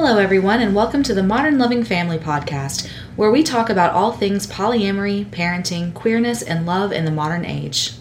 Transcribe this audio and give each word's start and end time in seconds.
Hello, 0.00 0.18
everyone, 0.18 0.60
and 0.60 0.76
welcome 0.76 1.02
to 1.02 1.12
the 1.12 1.24
Modern 1.24 1.58
Loving 1.58 1.82
Family 1.82 2.18
podcast, 2.18 2.88
where 3.16 3.32
we 3.32 3.42
talk 3.42 3.68
about 3.68 3.94
all 3.94 4.12
things 4.12 4.46
polyamory, 4.46 5.24
parenting, 5.24 5.92
queerness, 5.92 6.40
and 6.40 6.64
love 6.64 6.92
in 6.92 7.04
the 7.04 7.10
modern 7.10 7.44
age. 7.44 7.94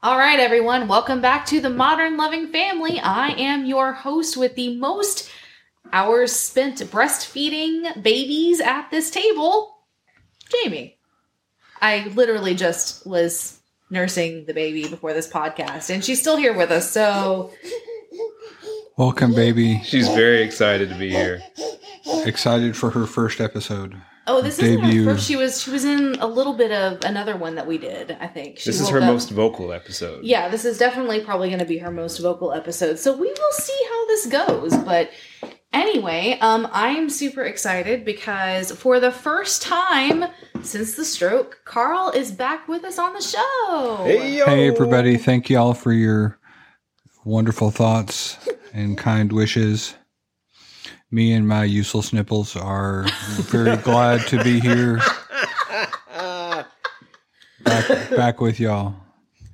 All 0.00 0.16
right, 0.16 0.38
everyone, 0.38 0.86
welcome 0.86 1.20
back 1.20 1.44
to 1.46 1.60
the 1.60 1.70
Modern 1.70 2.16
Loving 2.16 2.52
Family. 2.52 3.00
I 3.00 3.30
am 3.30 3.66
your 3.66 3.92
host 3.92 4.36
with 4.36 4.54
the 4.54 4.76
most 4.76 5.28
hours 5.92 6.30
spent 6.32 6.78
breastfeeding 6.78 8.00
babies 8.00 8.60
at 8.60 8.92
this 8.92 9.10
table, 9.10 9.76
Jamie. 10.62 10.98
I 11.82 12.12
literally 12.14 12.54
just 12.54 13.04
was 13.04 13.60
nursing 13.90 14.44
the 14.44 14.54
baby 14.54 14.86
before 14.86 15.12
this 15.14 15.28
podcast, 15.28 15.90
and 15.90 16.04
she's 16.04 16.20
still 16.20 16.36
here 16.36 16.56
with 16.56 16.70
us, 16.70 16.92
so 16.92 17.50
Welcome, 18.96 19.34
baby. 19.34 19.80
She's 19.82 20.06
very 20.08 20.42
excited 20.42 20.88
to 20.88 20.94
be 20.94 21.10
here. 21.10 21.42
Excited 22.24 22.76
for 22.76 22.90
her 22.90 23.06
first 23.06 23.40
episode. 23.40 24.00
Oh, 24.28 24.40
this 24.40 24.58
is 24.58 24.76
Debut. 24.80 25.04
her 25.04 25.14
first. 25.14 25.26
She 25.26 25.34
was 25.34 25.60
she 25.60 25.70
was 25.70 25.84
in 25.84 26.14
a 26.20 26.26
little 26.26 26.54
bit 26.54 26.70
of 26.70 27.04
another 27.04 27.36
one 27.36 27.56
that 27.56 27.66
we 27.66 27.76
did. 27.76 28.16
I 28.20 28.28
think 28.28 28.58
she 28.58 28.70
This 28.70 28.80
is 28.80 28.88
her 28.90 28.98
up- 28.98 29.04
most 29.06 29.30
vocal 29.30 29.72
episode. 29.72 30.24
Yeah, 30.24 30.48
this 30.48 30.64
is 30.64 30.78
definitely 30.78 31.20
probably 31.20 31.48
going 31.48 31.58
to 31.58 31.64
be 31.64 31.78
her 31.78 31.90
most 31.90 32.18
vocal 32.18 32.52
episode. 32.52 32.98
So 33.00 33.12
we 33.12 33.26
will 33.26 33.52
see 33.52 33.80
how 33.90 34.06
this 34.06 34.26
goes. 34.26 34.76
But 34.76 35.10
anyway, 35.72 36.38
um, 36.40 36.68
I 36.72 36.90
am 36.90 37.10
super 37.10 37.42
excited 37.42 38.04
because 38.04 38.70
for 38.70 39.00
the 39.00 39.10
first 39.10 39.60
time 39.62 40.26
since 40.62 40.94
the 40.94 41.04
stroke, 41.04 41.62
Carl 41.64 42.10
is 42.10 42.30
back 42.30 42.68
with 42.68 42.84
us 42.84 42.98
on 43.00 43.12
the 43.12 43.20
show. 43.20 44.02
Hey, 44.04 44.36
yo. 44.38 44.44
Hey, 44.46 44.68
everybody. 44.68 45.16
Thank 45.16 45.50
you 45.50 45.58
all 45.58 45.74
for 45.74 45.92
your 45.92 46.38
wonderful 47.24 47.70
thoughts 47.72 48.38
and 48.74 48.98
kind 48.98 49.32
wishes. 49.32 49.94
Me 51.10 51.32
and 51.32 51.46
my 51.46 51.64
useless 51.64 52.12
nipples 52.12 52.56
are 52.56 53.06
very 53.44 53.76
glad 53.82 54.20
to 54.26 54.42
be 54.42 54.60
here 54.60 55.00
back, 57.64 58.10
back 58.10 58.40
with 58.40 58.60
y'all. 58.60 58.94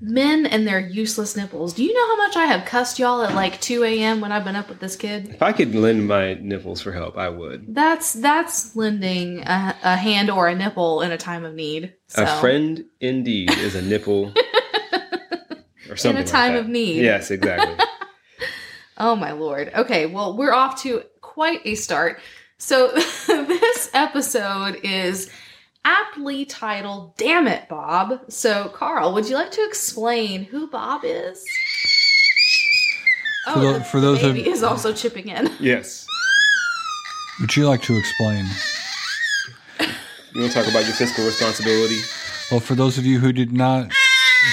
Men 0.03 0.47
and 0.47 0.67
their 0.67 0.81
useless 0.81 1.37
nipples. 1.37 1.75
Do 1.75 1.85
you 1.85 1.93
know 1.93 2.07
how 2.07 2.17
much 2.17 2.35
I 2.35 2.47
have 2.47 2.65
cussed 2.65 2.99
y'all 2.99 3.23
at 3.23 3.35
like 3.35 3.61
2 3.61 3.85
a.m. 3.85 4.23
when 4.23 4.33
I've 4.33 4.45
been 4.45 4.57
up 4.57 4.71
with 4.71 4.81
this 4.81 4.97
kid? 4.97 5.29
If 5.29 5.43
I 5.43 5.53
could 5.53 5.75
lend 5.75 6.09
my 6.09 6.35
nipples 6.35 6.81
for 6.81 6.91
help, 6.91 7.19
I 7.19 7.29
would. 7.29 7.75
That's 7.75 8.15
that's 8.15 8.75
lending 8.75 9.41
a, 9.41 9.77
a 9.83 9.97
hand 9.97 10.31
or 10.31 10.49
a 10.49 10.55
nipple 10.55 11.03
in 11.03 11.13
a 11.13 11.19
time 11.19 11.45
of 11.45 11.55
need. 11.55 11.93
So. 12.07 12.23
A 12.23 12.41
friend 12.41 12.87
indeed 13.01 13.51
is 13.51 13.75
a 13.75 13.83
nipple 13.83 14.33
or 15.91 15.97
something. 15.97 16.23
like 16.23 16.27
time 16.27 16.55
that. 16.55 16.61
of 16.61 16.69
need. 16.69 17.03
Yes, 17.03 17.31
exactly. 17.31 17.85
Oh 19.03 19.17
my 19.17 19.33
lord. 19.33 19.73
Okay, 19.75 20.05
well, 20.07 20.37
we're 20.37 20.53
off 20.53 20.83
to 20.83 21.03
quite 21.23 21.63
a 21.65 21.75
start. 21.75 22.21
So 22.59 22.89
this 23.27 23.91
episode 23.95 24.79
is 24.85 25.31
aptly 25.87 26.45
titled 26.45 27.17
Damn 27.17 27.49
It, 27.49 27.67
Bob. 27.71 28.21
So, 28.31 28.69
Carl, 28.69 29.15
would 29.15 29.27
you 29.27 29.37
like 29.37 29.51
to 29.53 29.65
explain 29.67 30.45
who 30.45 30.69
Bob 30.69 31.01
is? 31.05 31.43
Oh, 33.47 33.55
For 33.55 33.61
tho- 33.61 33.73
the 33.79 33.85
for 33.85 34.01
those 34.01 34.23
of- 34.23 34.35
baby 34.35 34.49
is 34.51 34.63
also 34.63 34.93
chipping 34.93 35.29
in. 35.29 35.51
yes. 35.61 36.07
Would 37.41 37.57
you 37.57 37.67
like 37.67 37.81
to 37.85 37.97
explain? 37.97 38.45
You 40.35 40.43
want 40.43 40.53
to 40.53 40.59
talk 40.63 40.71
about 40.71 40.85
your 40.85 40.93
fiscal 40.95 41.25
responsibility? 41.25 42.01
Well, 42.51 42.61
for 42.61 42.75
those 42.75 42.99
of 42.99 43.07
you 43.07 43.19
who 43.19 43.33
did 43.33 43.51
not 43.51 43.91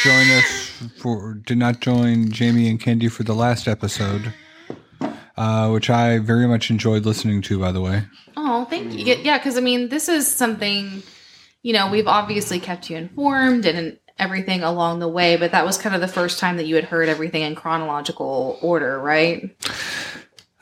join 0.03 0.30
us 0.31 0.67
for 0.97 1.36
did 1.45 1.58
not 1.58 1.80
join 1.80 2.31
Jamie 2.31 2.70
and 2.70 2.80
Kendi 2.80 3.11
for 3.11 3.23
the 3.23 3.33
last 3.33 3.67
episode, 3.67 4.33
uh, 5.36 5.69
which 5.69 5.89
I 5.89 6.19
very 6.19 6.47
much 6.47 6.69
enjoyed 6.69 7.06
listening 7.06 7.42
to, 7.44 7.59
by 7.59 7.72
the 7.72 7.81
way. 7.81 8.03
Oh, 8.36 8.66
thank 8.66 8.94
you. 8.94 9.16
Yeah, 9.16 9.38
because 9.38 9.58
I 9.58 9.61
mean, 9.61 9.89
this 9.89 10.08
is 10.09 10.28
something, 10.28 11.03
you 11.64 11.73
know, 11.73 11.89
we've 11.89 12.08
obviously 12.08 12.59
kept 12.59 12.90
you 12.90 12.97
informed 12.97 13.66
and 13.66 13.97
everything 14.19 14.63
along 14.63 15.00
the 15.00 15.07
way, 15.07 15.38
but 15.38 15.52
that 15.52 15.66
was 15.66 15.78
kind 15.78 15.94
of 15.96 16.02
the 16.02 16.07
first 16.07 16.40
time 16.40 16.57
that 16.57 16.66
you 16.66 16.75
had 16.75 16.85
heard 16.85 17.09
everything 17.09 17.44
in 17.44 17.56
chronological 17.56 18.57
order, 18.62 19.00
right? 19.00 19.56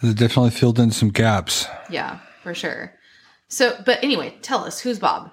It 0.02 0.18
definitely 0.18 0.52
filled 0.52 0.80
in 0.80 0.92
some 0.92 1.10
gaps. 1.10 1.68
Yeah, 1.90 2.20
for 2.44 2.54
sure. 2.54 2.94
So, 3.56 3.74
but 3.86 4.04
anyway, 4.04 4.36
tell 4.42 4.66
us 4.66 4.82
who's 4.82 5.00
Bob? 5.00 5.32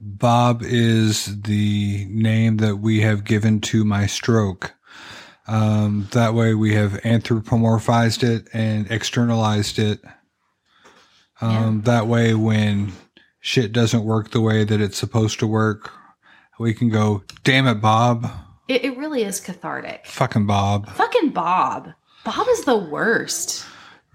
Bob 0.00 0.62
is 0.62 1.42
the 1.42 2.06
name 2.08 2.56
that 2.56 2.76
we 2.76 3.02
have 3.02 3.22
given 3.22 3.60
to 3.60 3.84
my 3.84 4.06
stroke. 4.06 4.72
Um, 5.46 6.08
that 6.12 6.32
way, 6.32 6.54
we 6.54 6.72
have 6.72 6.92
anthropomorphized 7.02 8.22
it 8.22 8.48
and 8.54 8.90
externalized 8.90 9.78
it. 9.78 10.00
Um, 11.42 11.82
That 11.82 12.06
way, 12.06 12.32
when 12.32 12.92
shit 13.40 13.72
doesn't 13.72 14.04
work 14.04 14.30
the 14.30 14.40
way 14.40 14.64
that 14.64 14.80
it's 14.80 14.96
supposed 14.96 15.38
to 15.40 15.46
work, 15.46 15.92
we 16.58 16.72
can 16.72 16.88
go, 16.88 17.24
damn 17.44 17.66
it, 17.66 17.82
Bob. 17.82 18.26
It, 18.68 18.86
it 18.86 18.96
really 18.96 19.22
is 19.22 19.38
cathartic. 19.38 20.06
Fucking 20.06 20.46
Bob. 20.46 20.88
Fucking 20.88 21.28
Bob. 21.32 21.92
Bob 22.24 22.46
is 22.48 22.64
the 22.64 22.78
worst. 22.78 23.66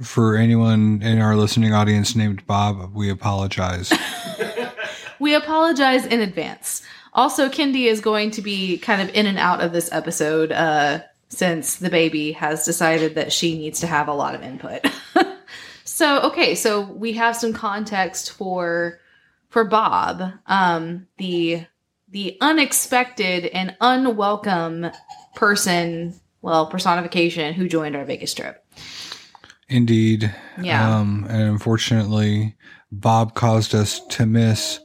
For 0.01 0.35
anyone 0.35 1.01
in 1.01 1.21
our 1.21 1.35
listening 1.35 1.73
audience 1.73 2.15
named 2.15 2.45
Bob, 2.45 2.93
we 2.93 3.09
apologize. 3.09 3.93
We 5.19 5.33
apologize 5.33 6.05
in 6.05 6.21
advance. 6.21 6.81
Also, 7.13 7.49
Kendi 7.49 7.85
is 7.85 8.01
going 8.01 8.31
to 8.31 8.41
be 8.41 8.77
kind 8.77 9.01
of 9.01 9.09
in 9.15 9.25
and 9.25 9.39
out 9.39 9.61
of 9.61 9.71
this 9.71 9.91
episode 9.91 10.51
uh, 10.51 11.01
since 11.29 11.77
the 11.77 11.89
baby 11.89 12.33
has 12.33 12.65
decided 12.65 13.15
that 13.15 13.31
she 13.31 13.57
needs 13.57 13.79
to 13.79 13.87
have 13.87 14.07
a 14.07 14.13
lot 14.13 14.35
of 14.35 14.43
input. 14.43 14.85
so, 15.85 16.21
okay, 16.23 16.55
so 16.55 16.81
we 16.81 17.13
have 17.13 17.35
some 17.35 17.53
context 17.53 18.31
for 18.31 18.99
for 19.49 19.63
Bob, 19.63 20.33
um, 20.47 21.07
the 21.17 21.65
the 22.09 22.37
unexpected 22.41 23.45
and 23.45 23.75
unwelcome 23.79 24.91
person, 25.33 26.13
well, 26.41 26.67
personification 26.67 27.53
who 27.53 27.69
joined 27.69 27.95
our 27.95 28.03
Vegas 28.03 28.33
trip. 28.33 28.65
Indeed. 29.67 30.33
Yeah. 30.61 30.97
Um, 30.97 31.25
and 31.29 31.41
unfortunately, 31.43 32.55
Bob 32.91 33.33
caused 33.33 33.73
us 33.73 33.99
to 34.09 34.25
miss 34.25 34.79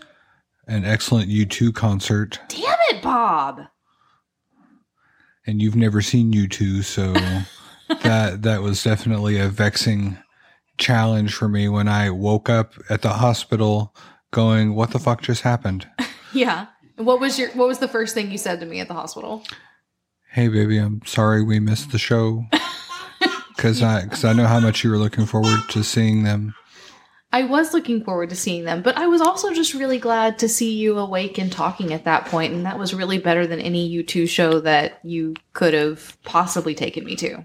an 0.67 0.85
excellent 0.85 1.31
U2 1.31 1.75
concert. 1.75 2.41
Damn 2.49 2.77
it, 2.91 3.03
Bob! 3.03 3.63
And 5.47 5.61
you've 5.61 5.77
never 5.77 6.01
seen 6.01 6.33
U2, 6.33 6.85
so 6.85 7.13
that 8.03 8.43
that 8.43 8.63
was 8.63 8.83
definitely 8.83 9.39
a 9.39 9.49
vexing 9.49 10.17
challenge 10.79 11.35
for 11.35 11.49
me 11.49 11.69
when 11.69 11.89
I 11.89 12.11
woke 12.11 12.49
up 12.49 12.75
at 12.89 13.03
the 13.03 13.11
hospital 13.11 13.95
going, 14.31 14.75
What 14.75 14.91
the 14.91 14.99
fuck 14.99 15.23
just 15.23 15.43
happened? 15.43 15.87
Yeah. 16.33 16.67
What 16.95 17.19
was 17.19 17.41
your 17.41 17.51
What 17.55 17.67
was 17.67 17.81
the 17.81 17.89
first 17.89 18.15
thing 18.15 18.31
you 18.31 18.39
said 18.39 18.61
to 18.61 18.67
me 18.67 18.79
at 18.79 18.87
the 18.87 18.95
hospital? 18.95 19.43
Hey 20.31 20.47
baby, 20.47 20.79
I'm 20.79 21.01
sorry 21.05 21.43
we 21.43 21.59
missed 21.59 21.91
the 21.91 21.99
show. 21.99 22.45
Cause 23.61 23.83
I, 23.83 24.07
cause 24.07 24.25
I 24.25 24.33
know 24.33 24.47
how 24.47 24.59
much 24.59 24.83
you 24.83 24.91
were 24.91 24.97
looking 24.97 25.27
forward 25.27 25.61
to 25.69 25.85
seeing 25.85 26.23
them. 26.23 26.55
I 27.31 27.43
was 27.43 27.75
looking 27.75 28.03
forward 28.03 28.31
to 28.31 28.35
seeing 28.37 28.65
them, 28.65 28.81
but 28.81 28.97
I 28.97 29.07
was 29.07 29.21
also 29.21 29.53
just 29.53 29.75
really 29.75 29.99
glad 29.99 30.39
to 30.39 30.49
see 30.49 30.79
you 30.79 30.97
awake 30.97 31.37
and 31.37 31.53
talking 31.53 31.93
at 31.93 32.05
that 32.05 32.25
point, 32.25 32.55
and 32.55 32.65
that 32.65 32.79
was 32.79 32.95
really 32.95 33.19
better 33.19 33.47
than 33.47 33.61
any 33.61 34.03
U2 34.03 34.31
show 34.31 34.61
that 34.61 34.99
you 35.03 35.35
could 35.53 35.75
have 35.75 36.17
possibly 36.25 36.75
taken 36.75 37.05
me 37.05 37.17
to. 37.17 37.45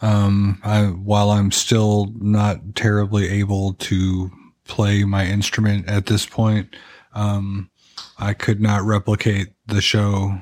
Um, 0.00 0.58
I, 0.64 0.86
while 0.86 1.30
I'm 1.30 1.52
still 1.52 2.14
not 2.18 2.74
terribly 2.74 3.28
able 3.28 3.74
to 3.74 4.30
play 4.64 5.04
my 5.04 5.26
instrument 5.26 5.86
at 5.86 6.06
this 6.06 6.24
point, 6.24 6.74
um, 7.12 7.68
I 8.18 8.32
could 8.32 8.62
not 8.62 8.84
replicate 8.84 9.48
the 9.66 9.82
show 9.82 10.40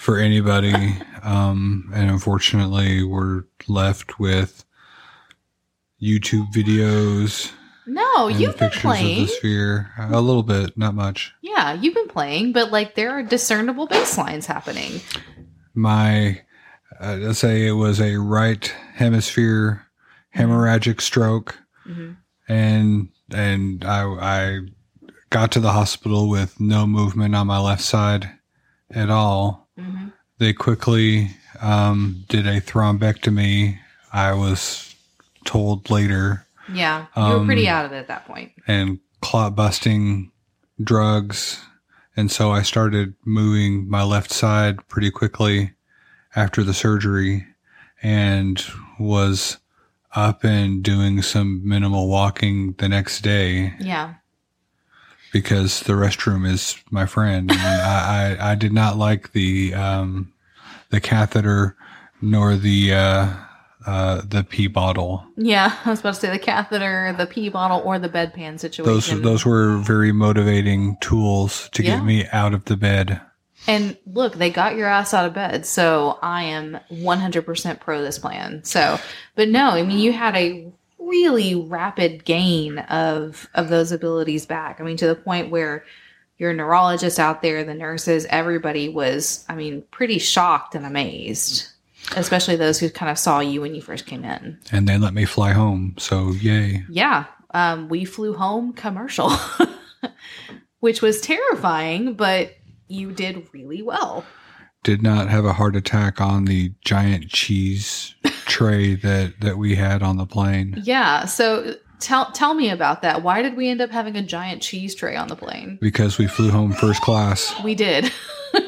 for 0.00 0.18
anybody. 0.18 0.74
Um, 1.22 1.90
and 1.94 2.10
unfortunately, 2.10 3.04
we're 3.04 3.44
left 3.68 4.18
with 4.18 4.64
YouTube 6.02 6.50
videos 6.52 7.52
No, 7.86 8.28
you've 8.28 8.56
been 8.56 8.70
playing. 8.70 9.22
of 9.24 9.28
the 9.28 9.34
sphere. 9.34 9.90
A 9.98 10.20
little 10.20 10.42
bit, 10.42 10.76
not 10.78 10.94
much. 10.94 11.32
Yeah, 11.42 11.74
you've 11.74 11.94
been 11.94 12.08
playing, 12.08 12.52
but 12.52 12.70
like 12.72 12.94
there 12.94 13.10
are 13.10 13.22
discernible 13.22 13.86
bass 13.86 14.16
lines 14.16 14.46
happening. 14.46 15.00
my 15.74 16.40
uh, 17.00 17.16
let's 17.20 17.38
say 17.38 17.66
it 17.66 17.72
was 17.72 18.00
a 18.00 18.16
right 18.16 18.66
hemisphere 18.94 19.86
hemorrhagic 20.36 21.00
stroke 21.00 21.58
Mhm. 21.86 22.16
and 22.48 23.08
and 23.32 23.84
I 23.84 24.02
I 24.04 24.60
got 25.30 25.52
to 25.52 25.60
the 25.60 25.72
hospital 25.72 26.28
with 26.28 26.58
no 26.60 26.86
movement 26.86 27.34
on 27.36 27.46
my 27.46 27.58
left 27.60 27.82
side 27.82 28.30
at 28.90 29.10
all. 29.10 29.69
Hmm 29.80 30.08
They 30.38 30.52
quickly 30.52 31.30
um, 31.60 32.24
did 32.28 32.46
a 32.46 32.60
thrombectomy. 32.60 33.78
I 34.12 34.32
was 34.32 34.94
told 35.44 35.90
later, 35.90 36.46
Yeah, 36.72 37.06
you 37.16 37.22
were 37.38 37.44
pretty 37.44 37.68
Um, 37.68 37.74
out 37.76 37.84
of 37.86 37.92
it 37.92 37.96
at 37.98 38.08
that 38.08 38.26
point. 38.26 38.52
and 38.66 38.98
clot 39.20 39.54
busting 39.56 40.30
drugs. 40.82 41.60
And 42.16 42.30
so 42.30 42.50
I 42.52 42.62
started 42.62 43.14
moving 43.24 43.88
my 43.88 44.02
left 44.02 44.30
side 44.32 44.86
pretty 44.88 45.10
quickly 45.10 45.72
after 46.36 46.62
the 46.62 46.74
surgery. 46.74 47.46
and 48.02 48.64
was 48.98 49.58
up 50.16 50.42
and 50.42 50.82
doing 50.82 51.20
some 51.20 51.60
minimal 51.68 52.08
walking 52.08 52.72
the 52.78 52.88
next 52.88 53.20
day 53.20 53.74
Yeah. 53.78 54.14
Because 55.32 55.80
the 55.80 55.92
restroom 55.94 56.46
is 56.48 56.76
my 56.90 57.06
friend. 57.06 57.50
And 57.50 57.60
I, 57.60 58.36
I, 58.38 58.52
I 58.52 58.54
did 58.54 58.72
not 58.72 58.96
like 58.96 59.32
the 59.32 59.74
um, 59.74 60.32
the 60.90 61.00
catheter 61.00 61.76
nor 62.20 62.56
the 62.56 62.92
uh, 62.94 63.32
uh, 63.86 64.22
the 64.28 64.44
pee 64.44 64.66
bottle. 64.66 65.24
Yeah. 65.36 65.74
I 65.84 65.90
was 65.90 66.00
about 66.00 66.14
to 66.14 66.20
say 66.20 66.30
the 66.30 66.38
catheter, 66.38 67.14
the 67.16 67.26
pee 67.26 67.48
bottle, 67.48 67.80
or 67.84 67.98
the 67.98 68.08
bedpan 68.10 68.52
Those 68.52 68.60
situation. 68.60 69.22
those 69.22 69.46
were 69.46 69.78
very 69.78 70.12
motivating 70.12 70.96
tools 71.00 71.68
to 71.72 71.82
Yeah. 71.82 71.96
get 71.96 72.04
me 72.04 72.26
out 72.32 72.52
of 72.52 72.66
the 72.66 72.76
bed. 72.76 73.20
And 73.66 73.96
look, 74.06 74.34
they 74.34 74.50
got 74.50 74.76
your 74.76 74.88
ass 74.88 75.12
out 75.12 75.26
of 75.26 75.34
bed. 75.34 75.66
So 75.66 76.18
I 76.22 76.44
am 76.44 76.78
100% 76.90 77.80
pro 77.80 78.02
this 78.02 78.18
plan. 78.18 78.64
So, 78.64 78.98
but 79.34 79.48
no, 79.48 79.70
I 79.70 79.82
mean, 79.82 79.98
you 79.98 80.12
had 80.12 80.34
a 80.36 80.70
really 81.10 81.54
rapid 81.54 82.24
gain 82.24 82.78
of 82.78 83.50
of 83.54 83.68
those 83.68 83.92
abilities 83.92 84.46
back. 84.46 84.80
I 84.80 84.84
mean, 84.84 84.96
to 84.96 85.06
the 85.06 85.14
point 85.14 85.50
where 85.50 85.84
your 86.38 86.54
neurologist 86.54 87.18
out 87.18 87.42
there, 87.42 87.62
the 87.64 87.74
nurses, 87.74 88.26
everybody 88.30 88.88
was, 88.88 89.44
I 89.50 89.54
mean, 89.54 89.82
pretty 89.90 90.18
shocked 90.18 90.74
and 90.74 90.86
amazed, 90.86 91.68
especially 92.16 92.56
those 92.56 92.80
who 92.80 92.88
kind 92.88 93.10
of 93.10 93.18
saw 93.18 93.40
you 93.40 93.60
when 93.60 93.74
you 93.74 93.82
first 93.82 94.06
came 94.06 94.24
in. 94.24 94.58
And 94.72 94.88
they 94.88 94.96
let 94.96 95.12
me 95.12 95.26
fly 95.26 95.52
home. 95.52 95.96
So 95.98 96.30
yay. 96.30 96.82
Yeah, 96.88 97.26
um, 97.52 97.90
we 97.90 98.06
flew 98.06 98.32
home 98.32 98.72
commercial, 98.72 99.32
which 100.80 101.02
was 101.02 101.20
terrifying, 101.20 102.14
but 102.14 102.56
you 102.88 103.12
did 103.12 103.46
really 103.52 103.82
well. 103.82 104.24
Did 104.82 105.02
not 105.02 105.28
have 105.28 105.44
a 105.44 105.52
heart 105.52 105.76
attack 105.76 106.20
on 106.20 106.46
the 106.46 106.72
giant 106.84 107.28
cheese 107.28 108.14
tray 108.46 108.94
that, 108.96 109.40
that 109.40 109.58
we 109.58 109.74
had 109.76 110.02
on 110.02 110.16
the 110.16 110.26
plane 110.26 110.80
Yeah. 110.84 111.26
So 111.26 111.74
tell 111.98 112.30
tell 112.32 112.54
me 112.54 112.70
about 112.70 113.02
that. 113.02 113.22
Why 113.22 113.42
did 113.42 113.56
we 113.56 113.68
end 113.68 113.80
up 113.80 113.90
having 113.90 114.16
a 114.16 114.22
giant 114.22 114.62
cheese 114.62 114.94
tray 114.94 115.16
on 115.16 115.28
the 115.28 115.36
plane? 115.36 115.78
because 115.80 116.18
we 116.18 116.26
flew 116.26 116.50
home 116.50 116.72
first 116.72 117.02
class. 117.02 117.54
We 117.64 117.74
did. 117.74 118.10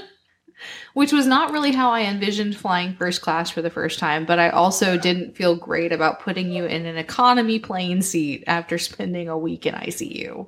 Which 0.95 1.13
was 1.13 1.27
not 1.27 1.51
really 1.51 1.73
how 1.73 1.91
I 1.91 2.03
envisioned 2.03 2.55
flying 2.55 2.95
first 2.97 3.23
class 3.23 3.49
for 3.49 3.63
the 3.63 3.71
first 3.71 3.99
time, 3.99 4.27
but 4.27 4.39
I 4.39 4.51
also 4.51 4.99
didn't 4.99 5.35
feel 5.35 5.57
great 5.57 5.91
about 5.91 6.21
putting 6.21 6.53
you 6.53 6.67
in 6.67 6.85
an 6.85 6.99
economy 6.99 7.59
plane 7.59 8.03
seat 8.03 8.45
after 8.47 8.77
spending 8.77 9.31
a 9.31 9.39
week 9.39 9.65
in 9.65 9.75
ICU. 9.75 10.47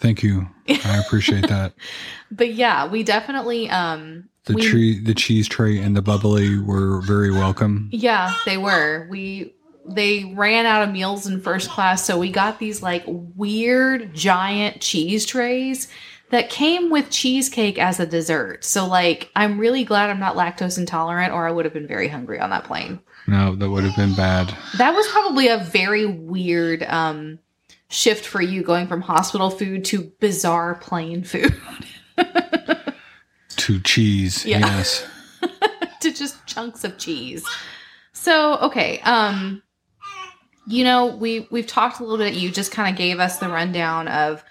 Thank 0.00 0.22
you. 0.22 0.48
I 0.68 1.02
appreciate 1.04 1.48
that. 1.48 1.74
But 2.30 2.54
yeah, 2.54 2.88
we 2.88 3.02
definitely 3.02 3.68
um 3.68 4.30
The 4.46 4.54
we, 4.54 4.62
tree, 4.62 4.98
the 4.98 5.14
cheese 5.14 5.48
tray 5.48 5.78
and 5.78 5.96
the 5.96 6.02
bubbly 6.02 6.58
were 6.58 7.00
very 7.00 7.30
welcome. 7.30 7.88
Yeah, 7.92 8.34
they 8.44 8.58
were. 8.58 9.06
We 9.10 9.54
they 9.86 10.32
ran 10.36 10.66
out 10.66 10.82
of 10.82 10.92
meals 10.92 11.26
in 11.26 11.40
first 11.40 11.70
class, 11.70 12.04
so 12.04 12.18
we 12.18 12.30
got 12.30 12.58
these 12.58 12.82
like 12.82 13.04
weird 13.06 14.14
giant 14.14 14.80
cheese 14.80 15.24
trays 15.24 15.88
that 16.30 16.50
came 16.50 16.90
with 16.90 17.10
cheesecake 17.10 17.78
as 17.78 18.00
a 18.00 18.06
dessert. 18.06 18.64
So 18.64 18.86
like 18.86 19.30
I'm 19.34 19.58
really 19.58 19.84
glad 19.84 20.10
I'm 20.10 20.20
not 20.20 20.36
lactose 20.36 20.78
intolerant 20.78 21.32
or 21.32 21.46
I 21.46 21.50
would 21.50 21.64
have 21.64 21.74
been 21.74 21.86
very 21.86 22.08
hungry 22.08 22.38
on 22.38 22.50
that 22.50 22.64
plane. 22.64 23.00
No, 23.26 23.54
that 23.54 23.70
would 23.70 23.84
have 23.84 23.96
been 23.96 24.14
bad. 24.14 24.54
That 24.76 24.94
was 24.94 25.06
probably 25.08 25.48
a 25.48 25.58
very 25.58 26.04
weird 26.04 26.82
um 26.82 27.38
shift 27.88 28.26
for 28.26 28.42
you 28.42 28.62
going 28.62 28.88
from 28.88 29.00
hospital 29.00 29.50
food 29.50 29.84
to 29.86 30.12
bizarre 30.18 30.74
plane 30.74 31.22
food 31.22 31.54
To 33.64 33.80
cheese, 33.80 34.44
Yeah. 34.44 34.58
yes. 34.58 35.06
to 36.00 36.12
just 36.12 36.44
chunks 36.46 36.84
of 36.84 36.98
cheese. 36.98 37.44
So, 38.12 38.56
okay, 38.58 39.00
um 39.00 39.62
you 40.66 40.84
know, 40.84 41.06
we 41.16 41.46
we've 41.50 41.66
talked 41.66 42.00
a 42.00 42.02
little 42.02 42.18
bit 42.18 42.34
you 42.34 42.50
just 42.50 42.72
kind 42.72 42.90
of 42.92 42.96
gave 42.98 43.20
us 43.20 43.38
the 43.38 43.48
rundown 43.48 44.08
of 44.08 44.42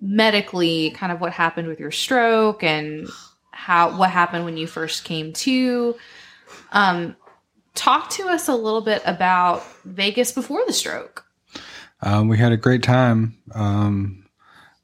medically 0.00 0.90
kind 0.90 1.12
of 1.12 1.20
what 1.20 1.32
happened 1.32 1.68
with 1.68 1.78
your 1.80 1.90
stroke 1.92 2.62
and 2.64 3.08
how 3.52 3.96
what 3.96 4.10
happened 4.10 4.44
when 4.44 4.56
you 4.56 4.66
first 4.66 5.04
came 5.04 5.32
to. 5.32 5.96
Um 6.72 7.16
talk 7.74 8.10
to 8.10 8.28
us 8.28 8.48
a 8.48 8.54
little 8.54 8.82
bit 8.82 9.02
about 9.06 9.64
Vegas 9.84 10.30
before 10.30 10.62
the 10.66 10.72
stroke. 10.72 11.24
Um, 12.02 12.28
we 12.28 12.36
had 12.36 12.52
a 12.52 12.56
great 12.56 12.82
time. 12.82 13.38
Um, 13.54 14.26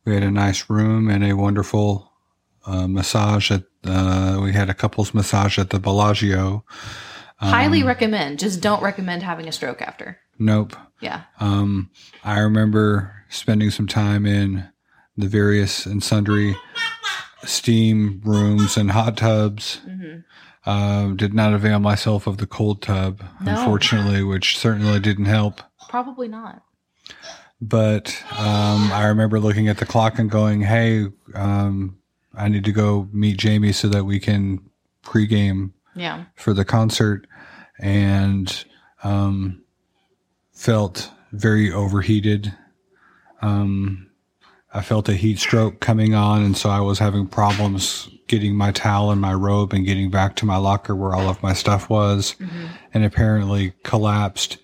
we 0.04 0.14
had 0.14 0.22
a 0.22 0.30
nice 0.30 0.70
room 0.70 1.10
and 1.10 1.22
a 1.24 1.34
wonderful 1.34 2.10
uh, 2.64 2.86
massage 2.86 3.50
at. 3.50 3.64
Uh, 3.84 4.38
we 4.42 4.52
had 4.52 4.68
a 4.68 4.74
couples 4.74 5.14
massage 5.14 5.58
at 5.58 5.70
the 5.70 5.78
Bellagio. 5.78 6.64
Um, 7.40 7.48
Highly 7.50 7.82
recommend. 7.84 8.38
Just 8.40 8.60
don't 8.60 8.82
recommend 8.82 9.22
having 9.22 9.46
a 9.48 9.52
stroke 9.52 9.80
after. 9.80 10.18
Nope. 10.38 10.74
Yeah. 11.00 11.22
Um, 11.40 11.90
I 12.24 12.40
remember 12.40 13.12
spending 13.28 13.70
some 13.70 13.86
time 13.86 14.26
in 14.26 14.68
the 15.16 15.28
various 15.28 15.86
and 15.86 16.02
sundry 16.02 16.56
steam 17.44 18.20
rooms 18.24 18.76
and 18.76 18.90
hot 18.90 19.16
tubs. 19.16 19.80
Mhm. 19.86 20.24
Um, 20.66 21.16
did 21.16 21.32
not 21.32 21.54
avail 21.54 21.78
myself 21.78 22.26
of 22.26 22.38
the 22.38 22.46
cold 22.46 22.82
tub, 22.82 23.22
No. 23.40 23.52
unfortunately, 23.56 24.22
which 24.22 24.58
certainly 24.58 24.98
didn't 25.00 25.24
help. 25.26 25.62
Probably 25.88 26.28
not. 26.28 26.62
But 27.60 28.22
um, 28.38 28.92
I 28.92 29.06
remember 29.06 29.40
looking 29.40 29.68
at 29.68 29.78
the 29.78 29.86
clock 29.86 30.18
and 30.18 30.30
going, 30.30 30.60
"Hey, 30.62 31.06
um, 31.34 31.96
I 32.34 32.48
need 32.48 32.64
to 32.64 32.72
go 32.72 33.08
meet 33.12 33.36
Jamie 33.38 33.72
so 33.72 33.88
that 33.88 34.04
we 34.04 34.20
can 34.20 34.60
pregame 35.04 35.72
Yeah. 35.94 36.24
for 36.36 36.52
the 36.54 36.64
concert," 36.64 37.26
and 37.78 38.64
um, 39.02 39.62
felt 40.52 41.10
very 41.32 41.72
overheated. 41.72 42.54
Um, 43.42 44.06
I 44.74 44.82
felt 44.82 45.08
a 45.08 45.14
heat 45.14 45.38
stroke 45.38 45.80
coming 45.80 46.14
on, 46.14 46.42
and 46.42 46.56
so 46.56 46.68
I 46.70 46.80
was 46.80 46.98
having 46.98 47.26
problems 47.26 48.08
getting 48.26 48.54
my 48.54 48.70
towel 48.72 49.10
and 49.10 49.20
my 49.20 49.32
robe 49.32 49.72
and 49.72 49.86
getting 49.86 50.10
back 50.10 50.36
to 50.36 50.44
my 50.46 50.56
locker 50.56 50.94
where 50.94 51.14
all 51.14 51.28
of 51.30 51.42
my 51.42 51.54
stuff 51.54 51.88
was, 51.88 52.34
and 52.92 53.04
apparently 53.04 53.72
collapsed 53.84 54.58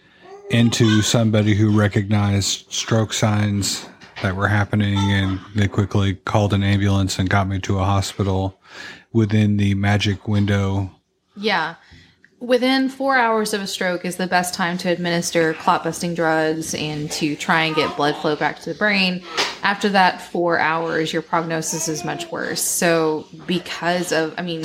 into 0.51 1.01
somebody 1.01 1.55
who 1.55 1.71
recognized 1.77 2.71
stroke 2.71 3.15
signs 3.15 3.87
that 4.23 4.37
were 4.37 4.49
happening, 4.49 4.97
and 4.97 5.41
they 5.55 5.69
quickly 5.69 6.15
called 6.15 6.53
an 6.53 6.63
ambulance 6.63 7.19
and 7.19 7.29
got 7.29 7.49
me 7.49 7.59
to 7.61 7.79
a 7.79 7.85
hospital 7.85 8.61
within 9.13 9.57
the 9.57 9.75
magic 9.75 10.27
window 10.29 10.91
Yeah. 11.37 11.75
Within 12.41 12.89
four 12.91 13.17
hours 13.17 13.55
of 13.55 13.63
a 13.63 13.67
stroke 13.67 14.05
is 14.05 14.17
the 14.17 14.27
best 14.27 14.53
time 14.53 14.77
to 14.79 14.91
administer 14.91 15.55
clot 15.55 15.83
busting 15.83 16.15
drugs 16.15 16.75
and 16.75 17.11
to 17.13 17.35
try 17.37 17.63
and 17.63 17.75
get 17.75 17.97
blood 17.97 18.15
flow 18.17 18.37
back 18.37 18.61
to 18.61 18.73
the 18.73 18.79
brain. 18.79 19.23
After 19.63 19.89
that 19.91 20.21
four 20.21 20.59
hours, 20.59 21.13
your 21.13 21.23
prognosis 21.23 21.89
is 21.89 22.05
much 22.05 22.31
worse. 22.31 22.61
So, 22.61 23.27
because 23.47 24.13
of, 24.13 24.35
I 24.37 24.43
mean, 24.43 24.63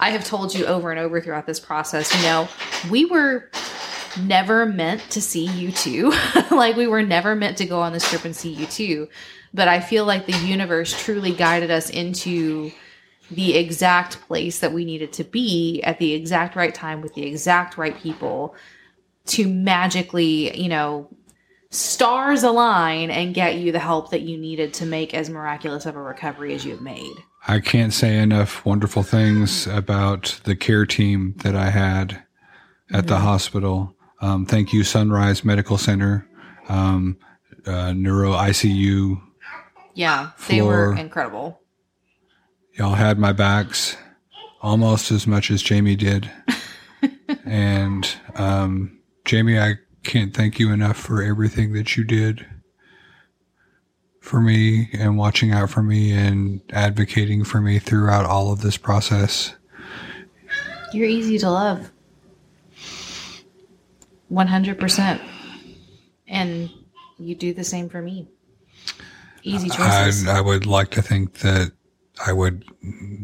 I 0.00 0.10
have 0.10 0.24
told 0.24 0.54
you 0.54 0.64
over 0.64 0.90
and 0.90 0.98
over 0.98 1.20
throughout 1.20 1.46
this 1.46 1.60
process, 1.60 2.14
you 2.16 2.22
know, 2.22 2.48
we 2.90 3.04
were 3.04 3.50
never 4.20 4.66
meant 4.66 5.02
to 5.10 5.20
see 5.20 5.46
U2. 5.46 6.50
like, 6.50 6.76
we 6.76 6.86
were 6.86 7.02
never 7.02 7.34
meant 7.34 7.58
to 7.58 7.64
go 7.64 7.80
on 7.80 7.92
this 7.92 8.08
trip 8.08 8.24
and 8.24 8.34
see 8.34 8.54
U2. 8.54 9.08
But 9.54 9.68
I 9.68 9.80
feel 9.80 10.04
like 10.04 10.26
the 10.26 10.38
universe 10.46 10.98
truly 11.04 11.32
guided 11.32 11.70
us 11.70 11.90
into 11.90 12.72
the 13.30 13.56
exact 13.56 14.20
place 14.22 14.60
that 14.60 14.72
we 14.72 14.84
needed 14.84 15.12
to 15.14 15.24
be 15.24 15.82
at 15.82 15.98
the 15.98 16.12
exact 16.12 16.56
right 16.56 16.74
time 16.74 17.00
with 17.00 17.14
the 17.14 17.24
exact 17.24 17.78
right 17.78 17.96
people 17.96 18.54
to 19.26 19.48
magically, 19.48 20.58
you 20.60 20.68
know, 20.68 21.08
stars 21.70 22.42
align 22.42 23.10
and 23.10 23.34
get 23.34 23.56
you 23.56 23.72
the 23.72 23.78
help 23.78 24.10
that 24.10 24.20
you 24.20 24.36
needed 24.36 24.74
to 24.74 24.86
make 24.86 25.14
as 25.14 25.30
miraculous 25.30 25.86
of 25.86 25.96
a 25.96 26.02
recovery 26.02 26.54
as 26.54 26.64
you 26.64 26.72
have 26.72 26.82
made. 26.82 27.14
I 27.48 27.60
can't 27.60 27.92
say 27.92 28.18
enough 28.18 28.64
wonderful 28.64 29.02
things 29.02 29.66
about 29.66 30.40
the 30.44 30.54
care 30.54 30.86
team 30.86 31.34
that 31.38 31.56
I 31.56 31.70
had 31.70 32.22
at 32.92 33.06
the 33.06 33.14
mm-hmm. 33.14 33.24
hospital. 33.24 33.96
Um, 34.22 34.46
thank 34.46 34.72
you, 34.72 34.84
Sunrise 34.84 35.44
Medical 35.44 35.76
Center, 35.76 36.28
um, 36.68 37.18
uh, 37.66 37.92
Neuro 37.92 38.32
ICU. 38.32 39.20
Yeah, 39.94 40.30
they 40.48 40.62
were 40.62 40.96
incredible. 40.96 41.60
Y'all 42.74 42.94
had 42.94 43.18
my 43.18 43.32
backs 43.32 43.96
almost 44.62 45.10
as 45.10 45.26
much 45.26 45.50
as 45.50 45.60
Jamie 45.60 45.96
did. 45.96 46.30
and 47.44 48.08
um, 48.36 48.98
Jamie, 49.24 49.58
I 49.58 49.74
can't 50.04 50.34
thank 50.34 50.58
you 50.58 50.72
enough 50.72 50.96
for 50.96 51.22
everything 51.22 51.72
that 51.74 51.96
you 51.96 52.04
did 52.04 52.46
for 54.20 54.40
me 54.40 54.88
and 54.92 55.18
watching 55.18 55.50
out 55.50 55.68
for 55.68 55.82
me 55.82 56.12
and 56.12 56.62
advocating 56.72 57.44
for 57.44 57.60
me 57.60 57.80
throughout 57.80 58.24
all 58.24 58.52
of 58.52 58.62
this 58.62 58.76
process. 58.76 59.54
You're 60.92 61.08
easy 61.08 61.38
to 61.38 61.50
love. 61.50 61.91
100%. 64.32 65.20
And 66.26 66.70
you 67.18 67.34
do 67.34 67.52
the 67.52 67.64
same 67.64 67.88
for 67.88 68.00
me. 68.00 68.28
Easy 69.42 69.70
I, 69.70 70.04
choices. 70.06 70.26
I 70.26 70.40
would 70.40 70.66
like 70.66 70.90
to 70.92 71.02
think 71.02 71.40
that 71.40 71.72
I 72.24 72.32
would 72.32 72.64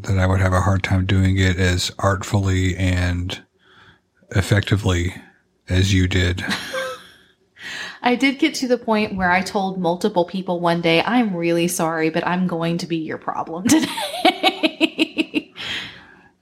that 0.03 0.19
I 0.19 0.27
would 0.27 0.41
have 0.41 0.53
a 0.53 0.61
hard 0.61 0.83
time 0.83 1.07
doing 1.07 1.39
it 1.39 1.59
as 1.59 1.93
artfully 1.99 2.77
and 2.77 3.41
effectively 4.31 5.15
as 5.69 5.95
you 5.95 6.09
did. 6.09 6.45
I 8.03 8.15
did 8.15 8.39
get 8.39 8.55
to 8.57 8.69
the 8.69 8.79
point 8.79 9.17
where 9.17 9.31
I 9.31 9.43
told 9.43 9.79
multiple 9.79 10.25
people 10.25 10.61
one 10.61 10.81
day, 10.81 11.03
I'm 11.03 11.35
really 11.35 11.69
sorry, 11.69 12.11
but 12.11 12.27
I'm 12.27 12.47
going 12.47 12.79
to 12.79 12.87
be 12.87 12.97
your 12.99 13.19
problem 13.19 13.67
today. 13.69 13.89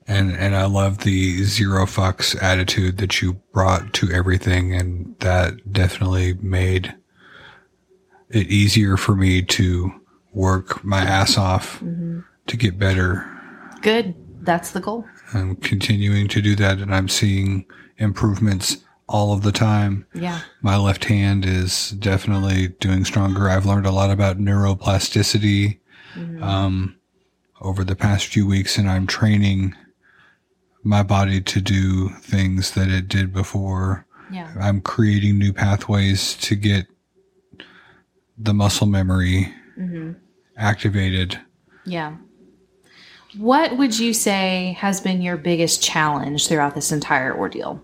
and 0.09 0.33
and 0.33 0.55
I 0.55 0.67
love 0.67 0.99
the 0.99 1.43
zero 1.45 1.87
fucks 1.87 2.41
attitude 2.43 2.99
that 2.99 3.21
you 3.21 3.35
brought 3.53 3.93
to 3.95 4.11
everything 4.13 4.75
and 4.75 5.17
that 5.21 5.73
definitely 5.73 6.35
made 6.35 6.95
it 8.31 8.49
easier 8.49 8.97
for 8.97 9.15
me 9.15 9.43
to 9.43 9.93
work 10.33 10.85
my 10.85 11.01
ass 11.01 11.39
off 11.39 11.83
to 12.47 12.57
get 12.57 12.79
better. 12.79 13.29
Good. 13.83 14.15
That's 14.43 14.71
the 14.73 14.81
goal. 14.81 15.05
I'm 15.35 15.57
continuing 15.57 16.29
to 16.29 16.41
do 16.41 16.55
that 16.57 16.79
and 16.79 16.95
I'm 16.95 17.09
seeing 17.09 17.67
improvements 17.99 18.79
all 19.09 19.33
of 19.33 19.43
the 19.43 19.53
time. 19.53 20.07
Yeah. 20.15 20.41
My 20.63 20.77
left 20.77 21.05
hand 21.05 21.45
is 21.45 21.91
definitely 21.93 22.69
doing 22.81 23.05
stronger. 23.05 23.49
I've 23.49 23.67
learned 23.67 23.87
a 23.87 23.93
lot 23.93 24.11
about 24.11 24.39
neuroplasticity 24.39 25.79
um, 26.41 26.97
over 27.61 27.85
the 27.85 27.97
past 27.97 28.27
few 28.27 28.47
weeks, 28.47 28.79
and 28.79 28.89
I'm 28.89 29.07
training 29.07 29.75
my 30.87 31.03
body 31.03 31.41
to 31.41 31.61
do 31.61 32.09
things 32.21 32.71
that 32.73 32.89
it 32.89 33.09
did 33.09 33.33
before. 33.33 34.07
Yeah. 34.31 34.53
I'm 34.61 34.81
creating 34.81 35.37
new 35.37 35.53
pathways 35.53 36.35
to 36.37 36.55
get 36.55 36.87
the 38.39 38.55
muscle 38.55 38.87
memory 38.87 39.53
mm-hmm. 39.77 40.13
activated. 40.57 41.41
Yeah. 41.85 42.17
What 43.37 43.77
would 43.77 43.99
you 43.99 44.15
say 44.15 44.77
has 44.79 45.01
been 45.01 45.21
your 45.21 45.37
biggest 45.37 45.83
challenge 45.83 46.47
throughout 46.47 46.77
this 46.77 46.93
entire 46.93 47.37
ordeal? 47.37 47.83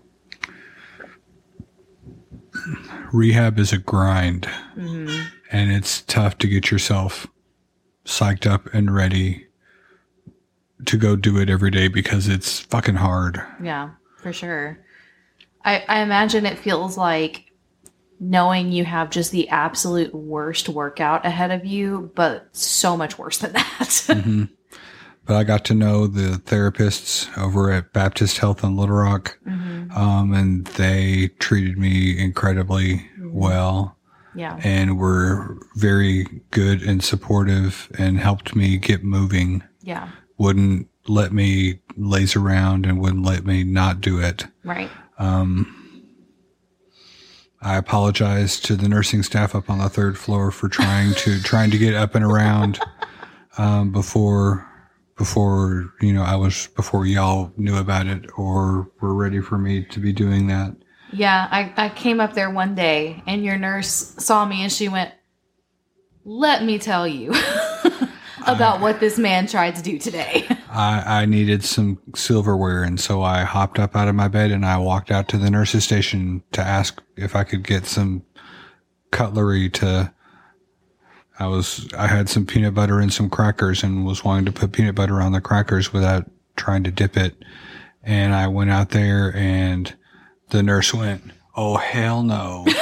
Rehab 3.11 3.59
is 3.59 3.73
a 3.73 3.77
grind, 3.77 4.47
mm-hmm. 4.77 5.27
and 5.51 5.71
it's 5.71 6.01
tough 6.03 6.37
to 6.39 6.47
get 6.47 6.71
yourself 6.71 7.27
psyched 8.05 8.49
up 8.49 8.73
and 8.73 8.93
ready 8.93 9.47
to 10.85 10.97
go 10.97 11.15
do 11.15 11.37
it 11.37 11.49
every 11.49 11.71
day 11.71 11.87
because 11.87 12.27
it's 12.27 12.59
fucking 12.59 12.95
hard. 12.95 13.41
Yeah, 13.61 13.91
for 14.17 14.33
sure. 14.33 14.79
I, 15.63 15.83
I 15.87 16.01
imagine 16.01 16.45
it 16.45 16.57
feels 16.57 16.97
like 16.97 17.45
knowing 18.19 18.71
you 18.71 18.85
have 18.85 19.09
just 19.09 19.31
the 19.31 19.49
absolute 19.49 20.13
worst 20.13 20.69
workout 20.69 21.25
ahead 21.25 21.51
of 21.51 21.65
you, 21.65 22.11
but 22.15 22.47
so 22.55 22.95
much 22.95 23.17
worse 23.17 23.39
than 23.39 23.53
that. 23.53 23.63
Mm-hmm. 23.79 24.43
But 25.25 25.37
I 25.37 25.43
got 25.45 25.63
to 25.65 25.73
know 25.73 26.07
the 26.07 26.37
therapists 26.37 27.35
over 27.37 27.71
at 27.71 27.93
Baptist 27.93 28.39
Health 28.39 28.63
in 28.63 28.75
Little 28.75 28.95
Rock, 28.95 29.39
mm-hmm. 29.47 29.97
um, 29.97 30.33
and 30.33 30.65
they 30.67 31.29
treated 31.39 31.77
me 31.77 32.17
incredibly 32.17 32.95
mm-hmm. 32.95 33.31
well 33.31 33.97
yeah. 34.35 34.59
and 34.63 34.97
were 34.97 35.57
very 35.75 36.25
good 36.51 36.81
and 36.81 37.03
supportive 37.03 37.89
and 37.97 38.19
helped 38.19 38.55
me 38.55 38.77
get 38.77 39.03
moving. 39.03 39.63
Yeah. 39.81 40.09
Wouldn't 40.43 40.89
let 41.07 41.31
me 41.31 41.79
laze 41.95 42.35
around 42.35 42.85
and 42.85 42.99
wouldn't 42.99 43.25
let 43.25 43.45
me 43.45 43.63
not 43.63 44.01
do 44.01 44.19
it. 44.19 44.45
Right. 44.63 44.89
I 47.61 47.77
apologize 47.77 48.59
to 48.61 48.75
the 48.75 48.89
nursing 48.89 49.23
staff 49.23 49.55
up 49.55 49.69
on 49.69 49.79
the 49.79 49.87
third 49.87 50.17
floor 50.17 50.51
for 50.51 50.67
trying 50.67 51.13
to 51.15 51.41
trying 51.43 51.71
to 51.71 51.77
get 51.77 51.93
up 51.93 52.13
and 52.13 52.25
around 52.25 52.77
um, 53.57 53.91
before 53.91 54.67
before 55.17 55.93
you 56.01 56.11
know 56.11 56.23
I 56.23 56.35
was 56.35 56.67
before 56.75 57.05
y'all 57.05 57.53
knew 57.55 57.77
about 57.77 58.07
it 58.07 58.25
or 58.37 58.91
were 58.99 59.13
ready 59.13 59.39
for 59.39 59.57
me 59.57 59.85
to 59.85 59.99
be 59.99 60.11
doing 60.11 60.47
that. 60.47 60.75
Yeah. 61.13 61.47
I, 61.51 61.71
I 61.77 61.89
came 61.89 62.19
up 62.19 62.33
there 62.33 62.49
one 62.49 62.75
day 62.75 63.23
and 63.27 63.45
your 63.45 63.57
nurse 63.57 64.15
saw 64.17 64.45
me 64.45 64.63
and 64.63 64.71
she 64.71 64.89
went, 64.89 65.13
Let 66.25 66.65
me 66.65 66.79
tell 66.79 67.07
you 67.07 67.33
about 68.47 68.81
what 68.81 68.99
this 68.99 69.17
man 69.17 69.47
tried 69.47 69.75
to 69.75 69.81
do 69.81 69.97
today. 69.97 70.45
I, 70.69 71.21
I 71.21 71.25
needed 71.25 71.63
some 71.63 71.99
silverware, 72.15 72.83
and 72.83 72.99
so 72.99 73.21
I 73.21 73.43
hopped 73.43 73.79
up 73.79 73.95
out 73.95 74.07
of 74.07 74.15
my 74.15 74.27
bed 74.27 74.51
and 74.51 74.65
I 74.65 74.77
walked 74.77 75.11
out 75.11 75.27
to 75.29 75.37
the 75.37 75.49
nurse's 75.49 75.83
station 75.83 76.43
to 76.51 76.61
ask 76.61 77.01
if 77.15 77.35
I 77.35 77.43
could 77.43 77.63
get 77.63 77.85
some 77.85 78.23
cutlery 79.11 79.69
to. 79.71 80.13
I 81.39 81.47
was 81.47 81.91
I 81.97 82.07
had 82.07 82.29
some 82.29 82.45
peanut 82.45 82.75
butter 82.75 82.99
and 82.99 83.11
some 83.11 83.29
crackers 83.29 83.83
and 83.83 84.05
was 84.05 84.23
wanting 84.23 84.45
to 84.45 84.51
put 84.51 84.71
peanut 84.71 84.95
butter 84.95 85.19
on 85.19 85.31
the 85.31 85.41
crackers 85.41 85.91
without 85.91 86.29
trying 86.55 86.83
to 86.83 86.91
dip 86.91 87.17
it, 87.17 87.35
and 88.03 88.35
I 88.35 88.47
went 88.47 88.69
out 88.69 88.91
there 88.91 89.35
and 89.35 89.93
the 90.49 90.61
nurse 90.61 90.93
went, 90.93 91.23
"Oh 91.55 91.77
hell 91.77 92.21
no." 92.21 92.67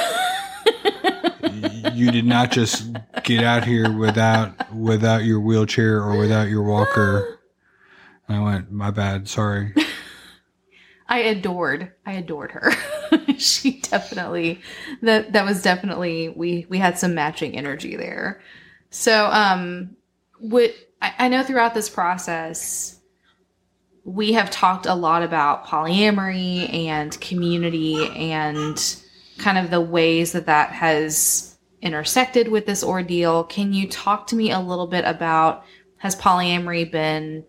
you 1.94 2.10
did 2.10 2.26
not 2.26 2.50
just 2.50 2.84
get 3.24 3.42
out 3.42 3.64
here 3.64 3.90
without 3.90 4.72
without 4.74 5.24
your 5.24 5.40
wheelchair 5.40 6.02
or 6.02 6.16
without 6.16 6.48
your 6.48 6.62
walker. 6.62 7.40
And 8.28 8.36
I 8.36 8.42
went, 8.42 8.70
my 8.72 8.90
bad, 8.90 9.28
sorry. 9.28 9.74
I 11.08 11.18
adored 11.18 11.92
I 12.06 12.12
adored 12.12 12.52
her. 12.52 12.72
she 13.38 13.80
definitely 13.80 14.60
that 15.02 15.32
that 15.32 15.44
was 15.44 15.62
definitely 15.62 16.30
we 16.30 16.66
we 16.68 16.78
had 16.78 16.98
some 16.98 17.14
matching 17.14 17.56
energy 17.56 17.96
there. 17.96 18.40
So 18.90 19.26
um 19.26 19.96
what 20.38 20.72
I, 21.00 21.14
I 21.18 21.28
know 21.28 21.42
throughout 21.42 21.74
this 21.74 21.90
process 21.90 22.98
we 24.04 24.32
have 24.32 24.50
talked 24.50 24.86
a 24.86 24.94
lot 24.94 25.22
about 25.22 25.66
polyamory 25.66 26.72
and 26.72 27.20
community 27.20 28.08
and 28.16 28.96
kind 29.38 29.58
of 29.58 29.70
the 29.70 29.80
ways 29.80 30.32
that 30.32 30.46
that 30.46 30.70
has 30.70 31.51
intersected 31.82 32.48
with 32.48 32.64
this 32.64 32.82
ordeal. 32.82 33.44
Can 33.44 33.72
you 33.72 33.88
talk 33.88 34.28
to 34.28 34.36
me 34.36 34.50
a 34.50 34.60
little 34.60 34.86
bit 34.86 35.04
about 35.04 35.64
has 35.98 36.16
polyamory 36.16 36.90
been 36.90 37.44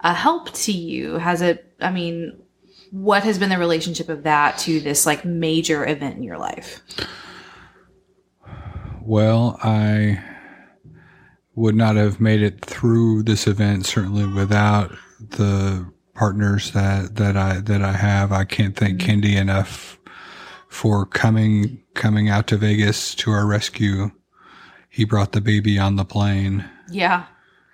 a 0.00 0.12
help 0.12 0.52
to 0.52 0.72
you? 0.72 1.14
Has 1.14 1.42
it, 1.42 1.72
I 1.80 1.90
mean, 1.90 2.42
what 2.90 3.24
has 3.24 3.38
been 3.38 3.50
the 3.50 3.58
relationship 3.58 4.08
of 4.08 4.22
that 4.22 4.58
to 4.58 4.80
this 4.80 5.06
like 5.06 5.24
major 5.24 5.86
event 5.86 6.16
in 6.16 6.22
your 6.22 6.38
life? 6.38 6.80
Well, 9.02 9.58
I 9.62 10.22
would 11.54 11.74
not 11.74 11.96
have 11.96 12.20
made 12.20 12.42
it 12.42 12.64
through 12.64 13.22
this 13.22 13.46
event 13.46 13.86
certainly 13.86 14.26
without 14.26 14.92
the 15.20 15.86
partners 16.14 16.70
that 16.72 17.16
that 17.16 17.36
I 17.36 17.60
that 17.60 17.82
I 17.82 17.92
have. 17.92 18.32
I 18.32 18.44
can't 18.44 18.74
thank 18.74 19.00
mm-hmm. 19.00 19.20
Kendi 19.20 19.36
enough 19.36 19.98
for 20.74 21.06
coming 21.06 21.80
coming 21.94 22.28
out 22.28 22.48
to 22.48 22.56
Vegas 22.56 23.14
to 23.14 23.30
our 23.30 23.46
rescue. 23.46 24.10
He 24.90 25.04
brought 25.04 25.30
the 25.30 25.40
baby 25.40 25.78
on 25.78 25.94
the 25.94 26.04
plane. 26.04 26.68
Yeah. 26.90 27.26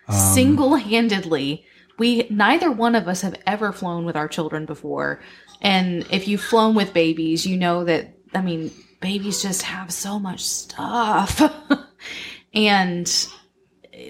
Um, 0.07 0.35
Single 0.35 0.77
handedly. 0.77 1.65
We, 1.99 2.27
neither 2.31 2.71
one 2.71 2.95
of 2.95 3.09
us 3.09 3.23
have 3.23 3.37
ever 3.47 3.73
flown 3.73 4.05
with 4.05 4.17
our 4.17 4.29
children 4.29 4.67
before. 4.67 5.21
And 5.61 6.07
if 6.11 6.29
you've 6.29 6.43
flown 6.43 6.75
with 6.75 6.93
babies, 6.93 7.47
you 7.47 7.57
know 7.57 7.85
that, 7.85 8.15
I 8.35 8.43
mean, 8.43 8.71
babies 9.01 9.43
just 9.43 9.63
have 9.63 9.91
so 9.93 10.19
much 10.19 10.45
stuff. 10.45 11.43
and 12.55 13.27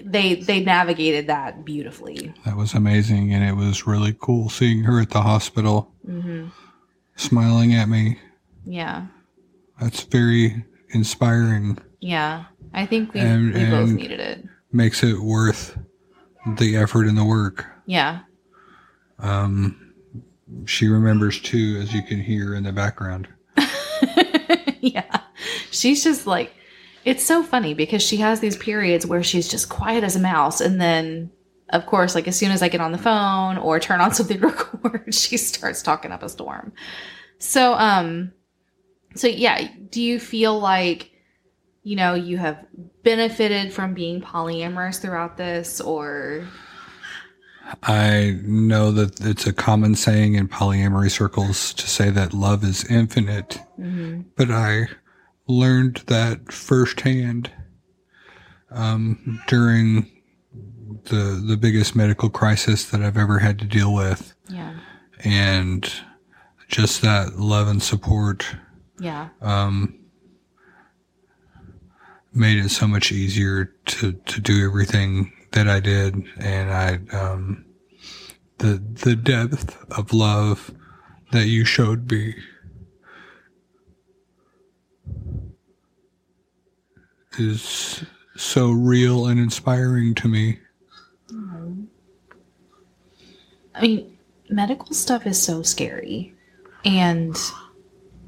they, 0.03 0.35
they 0.35 0.63
navigated 0.63 1.27
that 1.27 1.65
beautifully. 1.65 2.33
That 2.45 2.55
was 2.55 2.73
amazing, 2.73 3.33
and 3.33 3.43
it 3.43 3.55
was 3.55 3.87
really 3.87 4.15
cool 4.19 4.49
seeing 4.49 4.83
her 4.83 5.01
at 5.01 5.09
the 5.09 5.21
hospital, 5.21 5.91
mm-hmm. 6.07 6.47
smiling 7.15 7.73
at 7.73 7.89
me. 7.89 8.19
Yeah. 8.65 9.07
That's 9.79 10.03
very 10.03 10.63
inspiring. 10.89 11.77
Yeah. 11.99 12.45
I 12.73 12.85
think 12.85 13.13
we, 13.13 13.19
And- 13.19 13.53
we 13.53 13.65
both 13.65 13.89
needed 13.89 14.19
it. 14.19 14.45
Makes 14.71 15.03
it 15.03 15.19
worth 15.19 15.77
the 16.57 16.77
effort 16.77 17.05
and 17.07 17.17
the 17.17 17.25
work. 17.25 17.65
Yeah. 17.85 18.19
Um, 19.19 19.93
she 20.65 20.87
remembers 20.87 21.39
too, 21.41 21.77
as 21.81 21.93
you 21.93 22.01
can 22.03 22.19
hear 22.21 22.55
in 22.55 22.63
the 22.63 22.71
background. 22.71 23.27
yeah. 24.79 25.21
She's 25.71 26.03
just 26.03 26.25
like, 26.27 26.53
it's 27.03 27.23
so 27.25 27.43
funny 27.43 27.73
because 27.73 28.01
she 28.01 28.17
has 28.17 28.39
these 28.39 28.55
periods 28.57 29.05
where 29.05 29.23
she's 29.23 29.47
just 29.47 29.69
quiet 29.69 30.03
as 30.03 30.15
a 30.15 30.19
mouse. 30.19 30.61
And 30.61 30.79
then, 30.79 31.31
of 31.69 31.85
course, 31.85 32.15
like 32.15 32.27
as 32.27 32.37
soon 32.37 32.51
as 32.51 32.61
I 32.61 32.69
get 32.69 32.81
on 32.81 32.91
the 32.91 32.97
phone 32.97 33.57
or 33.57 33.79
turn 33.79 34.01
on 34.01 34.13
something 34.13 34.39
to 34.39 34.47
record, 34.47 35.13
she 35.13 35.37
starts 35.37 35.81
talking 35.81 36.11
up 36.11 36.23
a 36.23 36.29
storm. 36.29 36.71
So, 37.39 37.73
um, 37.73 38.31
so 39.15 39.27
yeah, 39.27 39.67
do 39.89 40.01
you 40.01 40.19
feel 40.19 40.59
like, 40.59 41.11
you 41.83 41.95
know, 41.95 42.13
you 42.13 42.37
have 42.37 42.65
benefited 43.03 43.73
from 43.73 43.93
being 43.93 44.21
polyamorous 44.21 45.01
throughout 45.01 45.37
this 45.37 45.81
or, 45.81 46.47
I 47.83 48.37
know 48.43 48.91
that 48.91 49.21
it's 49.21 49.47
a 49.47 49.53
common 49.53 49.95
saying 49.95 50.35
in 50.35 50.49
polyamory 50.49 51.09
circles 51.09 51.73
to 51.75 51.87
say 51.87 52.09
that 52.09 52.33
love 52.33 52.65
is 52.65 52.83
infinite, 52.91 53.61
but 54.35 54.51
I 54.51 54.87
learned 55.47 56.03
that 56.07 56.51
firsthand 56.51 57.49
um, 58.71 59.41
during 59.47 60.11
the 61.05 61.41
the 61.45 61.55
biggest 61.55 61.95
medical 61.95 62.29
crisis 62.29 62.85
that 62.89 63.01
I've 63.01 63.17
ever 63.17 63.39
had 63.39 63.57
to 63.59 63.65
deal 63.65 63.93
with. 63.93 64.33
yeah. 64.49 64.75
and 65.23 65.89
just 66.67 67.01
that 67.01 67.37
love 67.37 67.67
and 67.67 67.81
support 67.81 68.45
Yeah. 69.01 69.29
um, 69.41 69.97
made 72.33 72.63
it 72.63 72.69
so 72.69 72.87
much 72.87 73.11
easier 73.11 73.65
to, 73.85 74.13
to 74.13 74.39
do 74.39 74.63
everything 74.63 75.33
that 75.53 75.67
I 75.67 75.79
did. 75.79 76.23
And 76.37 76.71
I, 76.71 76.99
um, 77.17 77.65
the, 78.59 78.81
the 79.03 79.15
depth 79.15 79.75
of 79.91 80.13
love 80.13 80.71
that 81.31 81.47
you 81.47 81.65
showed 81.65 82.11
me 82.11 82.35
is 87.39 88.03
so 88.35 88.69
real 88.69 89.25
and 89.25 89.39
inspiring 89.39 90.13
to 90.15 90.27
me. 90.27 90.59
I 93.73 93.81
mean, 93.81 94.17
medical 94.47 94.93
stuff 94.93 95.25
is 95.25 95.41
so 95.41 95.63
scary 95.63 96.35
and 96.85 97.35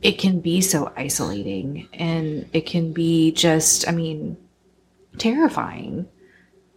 it 0.03 0.19
can 0.19 0.41
be 0.41 0.59
so 0.59 0.91
isolating 0.97 1.87
and 1.93 2.47
it 2.51 2.65
can 2.65 2.91
be 2.91 3.31
just, 3.31 3.87
I 3.87 3.91
mean, 3.91 4.35
terrifying 5.17 6.07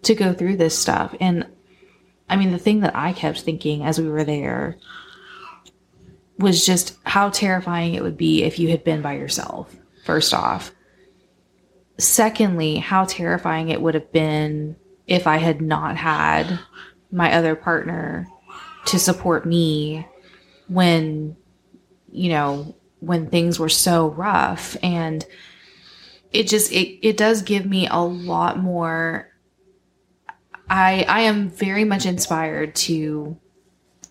to 0.03 0.15
go 0.15 0.33
through 0.33 0.57
this 0.57 0.79
stuff. 0.79 1.15
And 1.21 1.45
I 2.31 2.37
mean, 2.37 2.53
the 2.53 2.59
thing 2.59 2.81
that 2.81 2.95
I 2.95 3.13
kept 3.13 3.41
thinking 3.41 3.83
as 3.83 4.01
we 4.01 4.09
were 4.09 4.23
there 4.23 4.77
was 6.39 6.65
just 6.65 6.97
how 7.05 7.31
terrifying 7.31 7.95
it 7.95 8.03
would 8.03 8.17
be 8.17 8.45
if 8.45 8.61
you 8.61 8.71
had 8.71 8.85
been 8.85 9.03
by 9.03 9.15
yourself, 9.15 9.75
first 10.05 10.33
off. 10.33 10.71
Secondly, 11.99 12.77
how 12.77 13.07
terrifying 13.07 13.71
it 13.71 13.81
would 13.81 13.95
have 13.95 14.13
been 14.13 14.77
if 15.09 15.27
I 15.27 15.39
had 15.39 15.61
not 15.61 15.97
had 15.97 16.61
my 17.11 17.33
other 17.33 17.57
partner 17.57 18.29
to 18.87 18.99
support 19.01 19.47
me 19.47 20.07
when 20.69 21.37
you 22.13 22.29
know 22.29 22.75
when 23.01 23.29
things 23.29 23.59
were 23.59 23.69
so 23.69 24.09
rough. 24.09 24.77
And 24.83 25.25
it 26.33 26.49
just 26.49 26.73
it, 26.73 26.99
it 27.07 27.17
does 27.17 27.43
give 27.43 27.67
me 27.67 27.87
a 27.89 27.99
lot 28.01 28.59
more. 28.59 29.29
I 30.69 31.05
i 31.09 31.21
am 31.21 31.49
very 31.51 31.85
much 31.85 32.07
inspired 32.07 32.75
to 32.75 33.37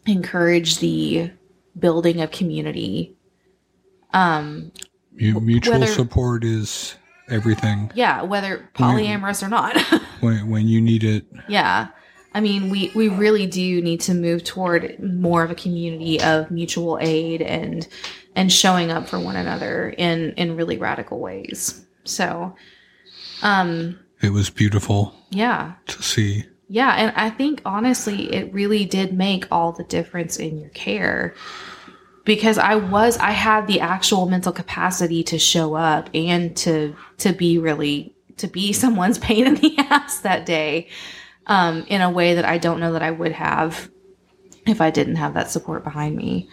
encourage 0.06 0.80
the 0.80 1.32
building 1.77 2.22
of 2.22 2.32
community. 2.32 3.15
Um 4.13 4.72
Mu- 5.13 5.39
Mutual 5.42 5.80
Whether- 5.80 5.88
support 5.92 6.44
is 6.44 6.96
everything. 7.30 7.92
yeah 7.96 8.22
whether 8.22 8.70
polyamorous 8.75 9.44
or 9.44 9.50
not. 9.50 9.75
When, 10.22 10.50
when 10.50 10.68
you 10.68 10.80
need 10.82 11.04
it, 11.04 11.25
Yeah. 11.50 11.89
I 12.36 12.42
mean, 12.42 12.70
we, 12.70 12.92
we 12.94 13.08
really 13.08 13.48
do 13.48 13.82
need 13.82 14.01
to 14.01 14.13
move 14.13 14.44
toward 14.44 15.01
more 15.01 15.42
of 15.42 15.51
a 15.51 15.56
community 15.56 16.22
of 16.22 16.51
mutual 16.51 17.00
aid 17.01 17.42
and 17.42 17.88
and 18.36 18.51
showing 18.51 18.92
up 18.92 19.08
for 19.08 19.18
one 19.18 19.38
another 19.38 19.89
in 19.98 20.34
in 20.34 20.58
really 20.58 20.77
radical 20.77 21.20
ways. 21.20 21.86
So, 22.04 22.54
um, 23.42 23.98
it 24.22 24.32
was 24.32 24.50
beautiful 24.50 25.15
yeah, 25.30 25.75
to 25.88 26.04
see. 26.04 26.44
yeah, 26.68 26.94
and 26.98 27.13
I 27.15 27.30
think 27.30 27.62
honestly, 27.63 28.34
it 28.34 28.54
really 28.54 28.84
did 28.84 29.13
make 29.13 29.48
all 29.50 29.72
the 29.72 29.86
difference 29.86 30.36
in 30.36 30.58
your 30.58 30.72
care 30.72 31.36
because 32.25 32.58
I 32.58 32.75
was 32.75 33.18
I 33.18 33.32
had 33.32 33.65
the 33.65 33.80
actual 33.80 34.27
mental 34.27 34.51
capacity 34.51 35.24
to 35.24 35.39
show 35.39 35.75
up 35.75 36.10
and 36.13 36.54
to 36.58 36.98
to 37.20 37.32
be 37.32 37.60
really 37.60 38.13
to 38.38 38.48
be 38.48 38.74
someone's 38.84 39.20
pain 39.20 39.48
in 39.48 39.56
the 39.56 39.75
ass 39.89 40.20
that 40.20 40.46
day 40.46 40.89
um, 41.48 41.86
in 41.88 42.02
a 42.02 42.10
way 42.10 42.36
that 42.36 42.46
I 42.46 42.58
don't 42.58 42.80
know 42.80 42.94
that 42.94 43.04
I 43.04 43.12
would 43.12 43.32
have 43.32 43.90
if 44.66 44.82
I 44.82 44.90
didn't 44.90 45.16
have 45.16 45.34
that 45.36 45.52
support 45.52 45.84
behind 45.84 46.16
me. 46.16 46.50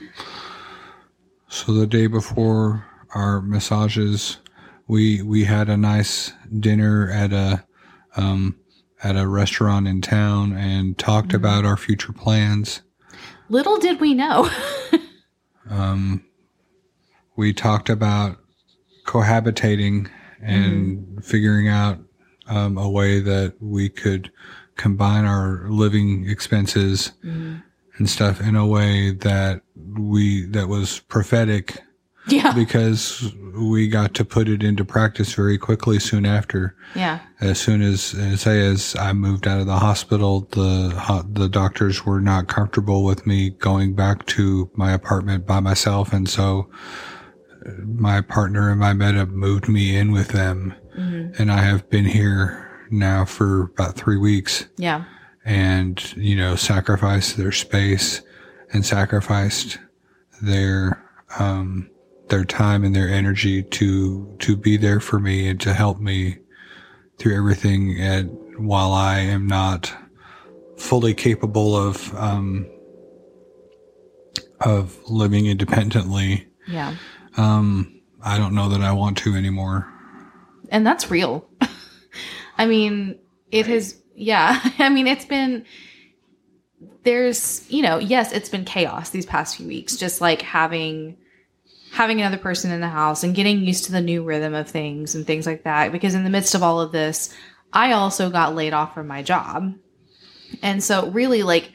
So 1.48 1.72
the 1.72 1.86
day 1.86 2.06
before 2.06 2.86
our 3.14 3.40
massages, 3.42 4.38
we 4.86 5.22
we 5.22 5.44
had 5.44 5.68
a 5.68 5.76
nice 5.76 6.32
dinner 6.60 7.10
at 7.10 7.32
a 7.32 7.64
um, 8.16 8.56
at 9.02 9.16
a 9.16 9.26
restaurant 9.26 9.88
in 9.88 10.00
town 10.00 10.52
and 10.52 10.96
talked 10.98 11.34
about 11.34 11.64
our 11.64 11.76
future 11.76 12.12
plans. 12.12 12.82
Little 13.48 13.78
did 13.78 14.00
we 14.00 14.14
know. 14.14 14.50
Um, 15.70 16.24
we 17.36 17.52
talked 17.52 17.88
about 17.88 18.38
cohabitating 19.06 20.10
and 20.40 21.24
figuring 21.24 21.68
out 21.68 21.98
um, 22.46 22.76
a 22.76 22.90
way 22.90 23.20
that 23.20 23.54
we 23.60 23.88
could 23.88 24.30
combine 24.76 25.24
our 25.24 25.66
living 25.68 26.28
expenses 26.28 27.12
and 27.22 28.08
stuff 28.08 28.40
in 28.40 28.56
a 28.56 28.66
way 28.66 29.12
that 29.12 29.62
we 29.76 30.46
that 30.46 30.68
was 30.68 31.00
prophetic 31.00 31.82
yeah. 32.28 32.52
because 32.52 33.32
we 33.54 33.88
got 33.88 34.14
to 34.14 34.24
put 34.24 34.48
it 34.48 34.62
into 34.62 34.84
practice 34.84 35.34
very 35.34 35.58
quickly 35.58 35.98
soon 35.98 36.24
after. 36.24 36.74
Yeah. 36.94 37.20
As 37.40 37.60
soon 37.60 37.82
as, 37.82 38.00
say, 38.40 38.66
as 38.66 38.96
I 38.96 39.12
moved 39.12 39.46
out 39.46 39.60
of 39.60 39.66
the 39.66 39.78
hospital, 39.78 40.48
the 40.52 41.24
the 41.28 41.48
doctors 41.48 42.04
were 42.06 42.20
not 42.20 42.48
comfortable 42.48 43.04
with 43.04 43.26
me 43.26 43.50
going 43.50 43.94
back 43.94 44.26
to 44.26 44.70
my 44.74 44.92
apartment 44.92 45.46
by 45.46 45.60
myself, 45.60 46.12
and 46.12 46.28
so 46.28 46.70
uh, 47.66 47.70
my 47.84 48.20
partner 48.20 48.70
and 48.70 48.80
my 48.80 48.92
meta 48.92 49.26
moved 49.26 49.68
me 49.68 49.96
in 49.96 50.12
with 50.12 50.28
them, 50.28 50.74
and 51.38 51.50
I 51.50 51.62
have 51.62 51.88
been 51.90 52.04
here 52.04 52.61
now 52.92 53.24
for 53.24 53.62
about 53.74 53.94
three 53.96 54.16
weeks, 54.18 54.66
Yeah. 54.76 55.04
and 55.44 56.14
you 56.16 56.36
know, 56.36 56.54
sacrificed 56.56 57.36
their 57.36 57.52
space 57.52 58.22
and 58.72 58.84
sacrificed 58.84 59.78
their 60.42 61.02
um, 61.38 61.88
their 62.28 62.44
time 62.44 62.84
and 62.84 62.94
their 62.94 63.08
energy 63.08 63.62
to 63.62 64.36
to 64.40 64.56
be 64.56 64.76
there 64.76 65.00
for 65.00 65.18
me 65.18 65.48
and 65.48 65.60
to 65.60 65.72
help 65.74 66.00
me 66.00 66.38
through 67.18 67.36
everything 67.36 67.96
and 67.98 68.30
while 68.66 68.92
I 68.92 69.18
am 69.20 69.46
not 69.46 69.92
fully 70.78 71.14
capable 71.14 71.76
of 71.76 72.14
um, 72.16 72.66
of 74.60 74.98
living 75.08 75.46
independently 75.46 76.48
Yeah. 76.68 76.94
um, 77.36 78.00
I 78.22 78.38
don't 78.38 78.54
know 78.54 78.68
that 78.70 78.80
I 78.80 78.92
want 78.92 79.18
to 79.18 79.34
anymore 79.34 79.88
and 80.70 80.86
that's 80.86 81.10
real. 81.10 81.46
I 82.58 82.66
mean, 82.66 83.18
it 83.50 83.66
has, 83.66 83.96
yeah. 84.14 84.60
I 84.78 84.88
mean, 84.88 85.06
it's 85.06 85.24
been, 85.24 85.64
there's, 87.04 87.68
you 87.70 87.82
know, 87.82 87.98
yes, 87.98 88.32
it's 88.32 88.48
been 88.48 88.64
chaos 88.64 89.10
these 89.10 89.26
past 89.26 89.56
few 89.56 89.66
weeks, 89.66 89.96
just 89.96 90.20
like 90.20 90.42
having, 90.42 91.16
having 91.92 92.20
another 92.20 92.38
person 92.38 92.70
in 92.70 92.80
the 92.80 92.88
house 92.88 93.22
and 93.22 93.34
getting 93.34 93.60
used 93.60 93.84
to 93.84 93.92
the 93.92 94.00
new 94.00 94.22
rhythm 94.22 94.54
of 94.54 94.68
things 94.68 95.14
and 95.14 95.26
things 95.26 95.46
like 95.46 95.64
that. 95.64 95.92
Because 95.92 96.14
in 96.14 96.24
the 96.24 96.30
midst 96.30 96.54
of 96.54 96.62
all 96.62 96.80
of 96.80 96.92
this, 96.92 97.34
I 97.72 97.92
also 97.92 98.30
got 98.30 98.54
laid 98.54 98.72
off 98.72 98.94
from 98.94 99.06
my 99.06 99.22
job. 99.22 99.74
And 100.62 100.82
so, 100.82 101.10
really, 101.10 101.42
like, 101.42 101.72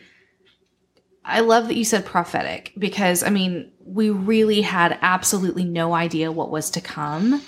I 1.26 1.42
love 1.42 1.68
that 1.68 1.76
you 1.76 1.84
said 1.84 2.06
prophetic 2.06 2.72
because, 2.78 3.24
I 3.24 3.30
mean, 3.30 3.72
we 3.86 4.10
really 4.10 4.62
had 4.62 4.98
absolutely 5.02 5.66
no 5.66 5.94
idea 5.94 6.32
what 6.32 6.52
was 6.52 6.70
to 6.72 6.82
come. 6.82 7.42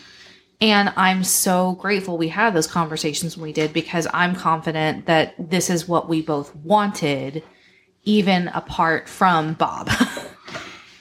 And 0.61 0.91
I'm 0.97 1.23
so 1.23 1.73
grateful 1.75 2.17
we 2.17 2.27
had 2.27 2.53
those 2.53 2.67
conversations 2.67 3.37
when 3.37 3.43
we 3.43 3.53
did 3.53 3.71
because 3.71 4.07
I'm 4.13 4.35
confident 4.35 5.05
that 5.05 5.33
this 5.39 5.69
is 5.69 5.87
what 5.87 6.09
we 6.09 6.21
both 6.21 6.53
wanted, 6.55 7.43
even 8.03 8.49
apart 8.49 9.07
from 9.07 9.53
Bob. 9.53 9.89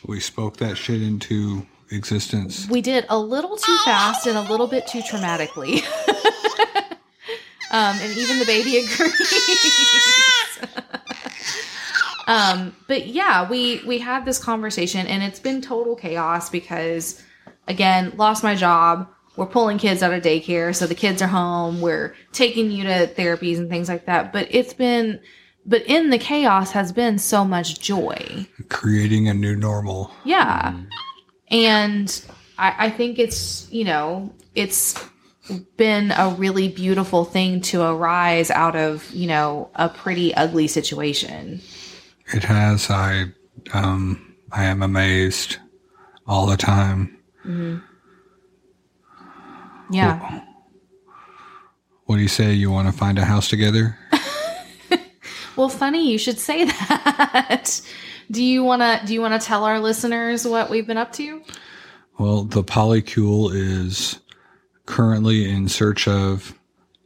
we 0.07 0.21
spoke 0.21 0.59
that 0.59 0.77
shit 0.77 1.03
into 1.03 1.67
existence 1.91 2.69
we 2.69 2.83
did 2.83 3.07
a 3.09 3.19
little 3.19 3.57
too 3.57 3.79
fast 3.85 4.27
and 4.27 4.37
a 4.37 4.43
little 4.43 4.67
bit 4.67 4.87
too 4.87 5.01
traumatically. 5.01 5.83
um, 7.71 7.97
and 7.99 8.17
even 8.17 8.39
the 8.39 8.45
baby 8.45 8.77
agrees. 8.77 9.13
um, 12.27 12.77
but 12.89 13.07
yeah, 13.07 13.49
we 13.49 13.83
we 13.87 13.99
had 13.99 14.25
this 14.27 14.39
conversation 14.39 15.07
and 15.07 15.23
it's 15.23 15.41
been 15.41 15.63
total 15.63 15.97
chaos 15.97 16.51
because 16.51 17.23
again, 17.69 18.13
lost 18.17 18.43
my 18.43 18.55
job. 18.55 19.09
We're 19.39 19.47
pulling 19.47 19.79
kids 19.79 20.03
out 20.03 20.13
of 20.13 20.21
daycare, 20.21 20.75
so 20.75 20.89
the 20.89 20.97
kids 20.97 21.23
are 21.23 21.29
home. 21.29 21.81
We're 21.81 22.17
taking 22.33 22.73
you 22.73 22.83
to 22.83 23.07
therapies 23.07 23.59
and 23.59 23.71
things 23.71 23.89
like 23.89 24.07
that. 24.07 24.33
But 24.33 24.49
it's 24.51 24.75
been 24.75 25.21
but 25.65 25.83
in 25.83 26.11
the 26.11 26.19
chaos 26.19 26.73
has 26.73 26.91
been 26.91 27.19
so 27.19 27.45
much 27.45 27.79
joy. 27.79 28.49
creating 28.69 29.29
a 29.29 29.35
new 29.35 29.55
normal 29.55 30.11
Yeah. 30.25 30.75
And 31.51 32.25
I, 32.59 32.87
I 32.87 32.91
think 32.91 33.21
it's, 33.21 33.71
you 33.71 33.85
know, 33.85 34.33
it's 34.57 35.01
been 35.77 36.11
a 36.11 36.31
really 36.31 36.69
beautiful 36.69 37.25
thing 37.25 37.61
to 37.61 37.83
arise 37.83 38.51
out 38.51 38.75
of, 38.75 39.09
you 39.13 39.29
know, 39.29 39.71
a 39.77 39.89
pretty 39.89 40.35
ugly 40.35 40.67
situation. 40.67 41.61
it 42.35 42.43
has 42.43 42.91
I 42.91 43.27
um 43.73 44.35
I 44.51 44.65
am 44.65 44.83
amazed 44.83 45.59
all 46.27 46.47
the 46.47 46.57
time 46.57 47.17
Yeah. 49.91 50.43
what 52.05 52.17
do 52.17 52.23
you 52.23 52.29
say 52.29 52.53
you 52.53 52.71
want 52.71 52.89
to 52.89 52.93
find 52.93 53.19
a 53.19 53.25
house 53.25 53.49
together 53.49 53.97
Well, 55.57 55.69
funny 55.69 56.09
you 56.11 56.19
should 56.19 56.39
say 56.39 56.65
that 56.89 57.81
Do 58.31 58.45
you 58.45 58.63
wanna 58.63 59.01
do 59.05 59.13
you 59.15 59.21
wanna 59.21 59.41
tell 59.41 59.65
our 59.65 59.81
listeners 59.81 60.47
what 60.47 60.71
we've 60.71 60.87
been 60.87 60.97
up 60.99 61.13
to? 61.15 61.43
Well, 62.19 62.45
the 62.45 62.63
polycule 62.63 63.51
is 63.53 64.21
currently 64.87 65.51
in 65.51 65.69
search 65.69 66.07
of 66.07 66.55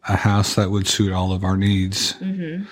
a 0.09 0.17
house 0.17 0.55
that 0.57 0.71
would 0.71 0.87
suit 0.87 1.13
all 1.13 1.33
of 1.33 1.45
our 1.45 1.57
needs. 1.57 2.15
Mm-hmm. 2.15 2.65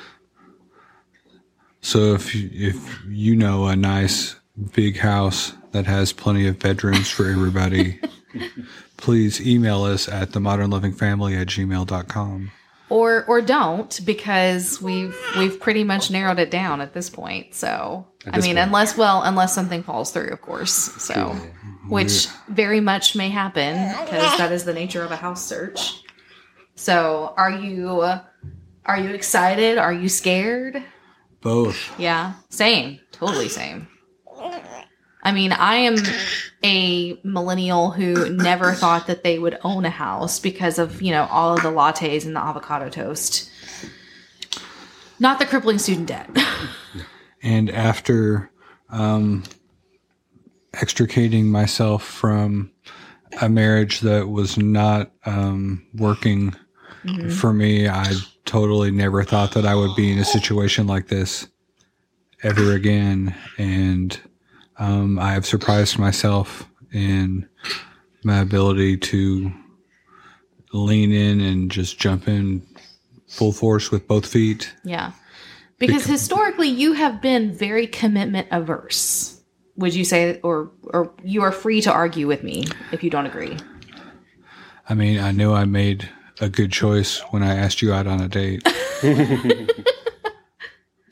So 1.80 2.14
if 2.14 2.34
you, 2.34 2.50
if 2.52 3.00
you 3.08 3.34
know 3.36 3.66
a 3.66 3.76
nice 3.76 4.36
big 4.74 4.98
house 4.98 5.52
that 5.72 5.86
has 5.86 6.12
plenty 6.12 6.46
of 6.46 6.58
bedrooms 6.58 7.08
for 7.10 7.26
everybody, 7.26 8.00
please 8.96 9.40
email 9.46 9.84
us 9.84 10.08
at 10.08 10.32
the 10.32 10.40
modern 10.40 10.70
loving 10.70 10.92
family 10.92 11.36
at 11.36 11.48
gmail.com. 11.48 12.50
Or 12.88 13.24
or 13.26 13.40
don't 13.40 14.00
because 14.04 14.82
we've 14.82 15.16
we've 15.38 15.60
pretty 15.60 15.84
much 15.84 16.10
narrowed 16.10 16.40
it 16.40 16.50
down 16.50 16.80
at 16.80 16.92
this 16.92 17.08
point. 17.08 17.54
So 17.54 18.08
At 18.26 18.34
I 18.34 18.38
mean, 18.38 18.56
point. 18.56 18.58
unless 18.58 18.96
well, 18.96 19.22
unless 19.22 19.54
something 19.54 19.84
falls 19.84 20.10
through, 20.10 20.30
of 20.30 20.40
course. 20.42 20.72
So 20.72 21.36
which 21.88 22.26
very 22.48 22.80
much 22.80 23.14
may 23.14 23.28
happen 23.28 23.74
because 24.04 24.36
that 24.38 24.50
is 24.50 24.64
the 24.64 24.74
nature 24.74 25.04
of 25.04 25.12
a 25.12 25.16
house 25.16 25.44
search. 25.46 26.02
So 26.74 27.32
are 27.36 27.52
you 27.52 28.02
are 28.86 28.98
you 28.98 29.10
excited? 29.10 29.78
Are 29.78 29.92
you 29.92 30.08
scared? 30.08 30.82
Both. 31.42 31.98
Yeah, 31.98 32.34
same. 32.48 32.98
Totally 33.12 33.48
same. 33.48 33.86
I 35.22 35.32
mean, 35.32 35.52
I 35.52 35.76
am 35.76 35.96
a 36.64 37.18
millennial 37.22 37.90
who 37.90 38.30
never 38.30 38.72
thought 38.72 39.06
that 39.06 39.22
they 39.22 39.38
would 39.38 39.58
own 39.62 39.84
a 39.84 39.90
house 39.90 40.38
because 40.38 40.78
of, 40.78 41.02
you 41.02 41.10
know, 41.10 41.26
all 41.30 41.54
of 41.54 41.62
the 41.62 41.70
lattes 41.70 42.24
and 42.24 42.34
the 42.34 42.40
avocado 42.40 42.88
toast. 42.88 43.50
Not 45.18 45.38
the 45.38 45.46
crippling 45.46 45.78
student 45.78 46.08
debt. 46.08 46.30
And 47.42 47.70
after 47.70 48.50
um, 48.90 49.44
extricating 50.74 51.46
myself 51.50 52.04
from 52.04 52.70
a 53.40 53.48
marriage 53.48 54.00
that 54.00 54.28
was 54.28 54.58
not 54.58 55.10
um, 55.24 55.86
working 55.94 56.54
for 57.30 57.54
me, 57.54 57.88
I 57.88 58.12
totally 58.44 58.90
never 58.90 59.24
thought 59.24 59.52
that 59.52 59.64
I 59.64 59.74
would 59.74 59.96
be 59.96 60.12
in 60.12 60.18
a 60.18 60.24
situation 60.24 60.86
like 60.86 61.08
this 61.08 61.48
ever 62.42 62.72
again. 62.72 63.34
And 63.56 64.20
um, 64.80 65.18
I 65.18 65.32
have 65.32 65.46
surprised 65.46 65.98
myself 65.98 66.68
in 66.92 67.48
my 68.24 68.40
ability 68.40 68.96
to 68.96 69.52
lean 70.72 71.12
in 71.12 71.40
and 71.40 71.70
just 71.70 71.98
jump 72.00 72.26
in 72.26 72.66
full 73.28 73.52
force 73.52 73.92
with 73.92 74.08
both 74.08 74.26
feet. 74.26 74.72
yeah. 74.84 75.12
Because 75.78 76.04
historically 76.04 76.68
you 76.68 76.92
have 76.92 77.22
been 77.22 77.54
very 77.54 77.86
commitment 77.86 78.48
averse. 78.50 79.40
Would 79.76 79.94
you 79.94 80.04
say 80.04 80.38
or 80.42 80.70
or 80.84 81.10
you 81.24 81.40
are 81.42 81.52
free 81.52 81.80
to 81.80 81.90
argue 81.90 82.26
with 82.26 82.42
me 82.42 82.66
if 82.92 83.02
you 83.02 83.08
don't 83.08 83.24
agree? 83.24 83.56
I 84.90 84.94
mean, 84.94 85.20
I 85.20 85.32
knew 85.32 85.54
I 85.54 85.64
made 85.64 86.06
a 86.38 86.50
good 86.50 86.70
choice 86.70 87.20
when 87.30 87.42
I 87.42 87.54
asked 87.56 87.80
you 87.80 87.94
out 87.94 88.06
on 88.06 88.20
a 88.20 88.28
date, 88.28 88.62
Just 88.62 89.02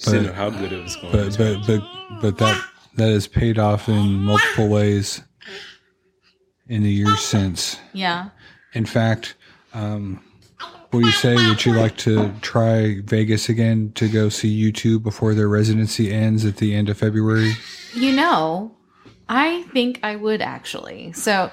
didn't 0.05 0.27
know 0.27 0.33
how 0.35 0.51
good 0.51 0.71
it 0.73 0.83
was 0.83 0.97
going. 0.97 1.13
but 1.13 1.39
but 1.39 1.67
but 1.67 1.81
but 2.21 2.37
that 2.39 2.63
that 2.99 3.09
has 3.09 3.27
paid 3.27 3.59
off 3.59 3.89
in 3.89 4.25
multiple 4.25 4.69
ways 4.69 5.23
in 6.69 6.83
the 6.83 6.91
years 6.91 7.21
since. 7.21 7.79
Yeah. 7.93 8.31
In 8.75 8.85
fact, 8.85 9.37
um, 9.73 10.23
what 10.91 11.01
do 11.01 11.07
you 11.07 11.13
say? 11.13 11.35
Would 11.35 11.65
you 11.65 11.75
like 11.75 11.97
to 11.99 12.33
try 12.41 13.01
Vegas 13.05 13.49
again 13.49 13.93
to 13.95 14.09
go 14.09 14.29
see 14.29 14.73
U2 14.73 15.03
before 15.03 15.35
their 15.35 15.49
residency 15.49 16.13
ends 16.13 16.45
at 16.45 16.57
the 16.57 16.75
end 16.75 16.89
of 16.89 16.99
February? 16.99 17.53
You 17.95 18.13
know, 18.13 18.75
I 19.29 19.63
think 19.73 20.01
I 20.03 20.17
would 20.17 20.43
actually. 20.43 21.13
So, 21.13 21.51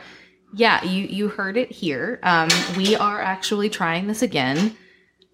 yeah, 0.53 0.83
you 0.83 1.03
you 1.03 1.27
heard 1.27 1.57
it 1.57 1.71
here. 1.71 2.19
Um, 2.23 2.49
we 2.77 2.95
are 2.95 3.21
actually 3.21 3.69
trying 3.69 4.07
this 4.07 4.21
again. 4.21 4.75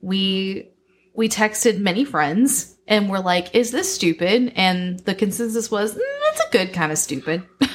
We 0.02 0.70
we 1.14 1.30
texted 1.30 1.80
many 1.80 2.04
friends 2.04 2.76
and 2.92 3.10
we're 3.10 3.20
like, 3.20 3.56
"Is 3.56 3.72
this 3.72 3.94
stupid?" 3.94 4.54
And 4.56 5.00
the 5.00 5.16
consensus 5.16 5.72
was, 5.72 5.96
mm, 5.96 6.00
"It's 6.00 6.42
a 6.42 6.52
good 6.52 6.74
kind 6.74 6.92
of 6.92 7.00
stupid." 7.00 7.42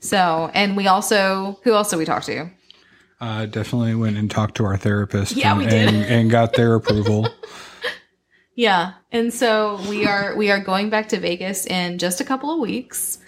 so, 0.00 0.50
and 0.52 0.76
we 0.76 0.88
also 0.88 1.60
who 1.62 1.74
else 1.74 1.90
did 1.90 1.98
we 1.98 2.04
talk 2.04 2.24
to? 2.24 2.50
Uh, 3.20 3.46
definitely 3.46 3.94
went 3.94 4.16
and 4.16 4.30
talked 4.30 4.56
to 4.56 4.64
our 4.64 4.76
therapist 4.76 5.36
Yeah, 5.36 5.50
and, 5.50 5.58
we 5.58 5.66
did. 5.66 5.88
and, 5.88 6.04
and 6.04 6.30
got 6.30 6.54
their 6.54 6.74
approval. 6.74 7.28
Yeah. 8.58 8.94
And 9.12 9.32
so 9.32 9.78
we 9.88 10.04
are 10.04 10.34
we 10.34 10.50
are 10.50 10.58
going 10.58 10.90
back 10.90 11.10
to 11.10 11.20
Vegas 11.20 11.64
in 11.64 11.96
just 11.96 12.20
a 12.20 12.24
couple 12.24 12.52
of 12.52 12.58
weeks 12.58 13.18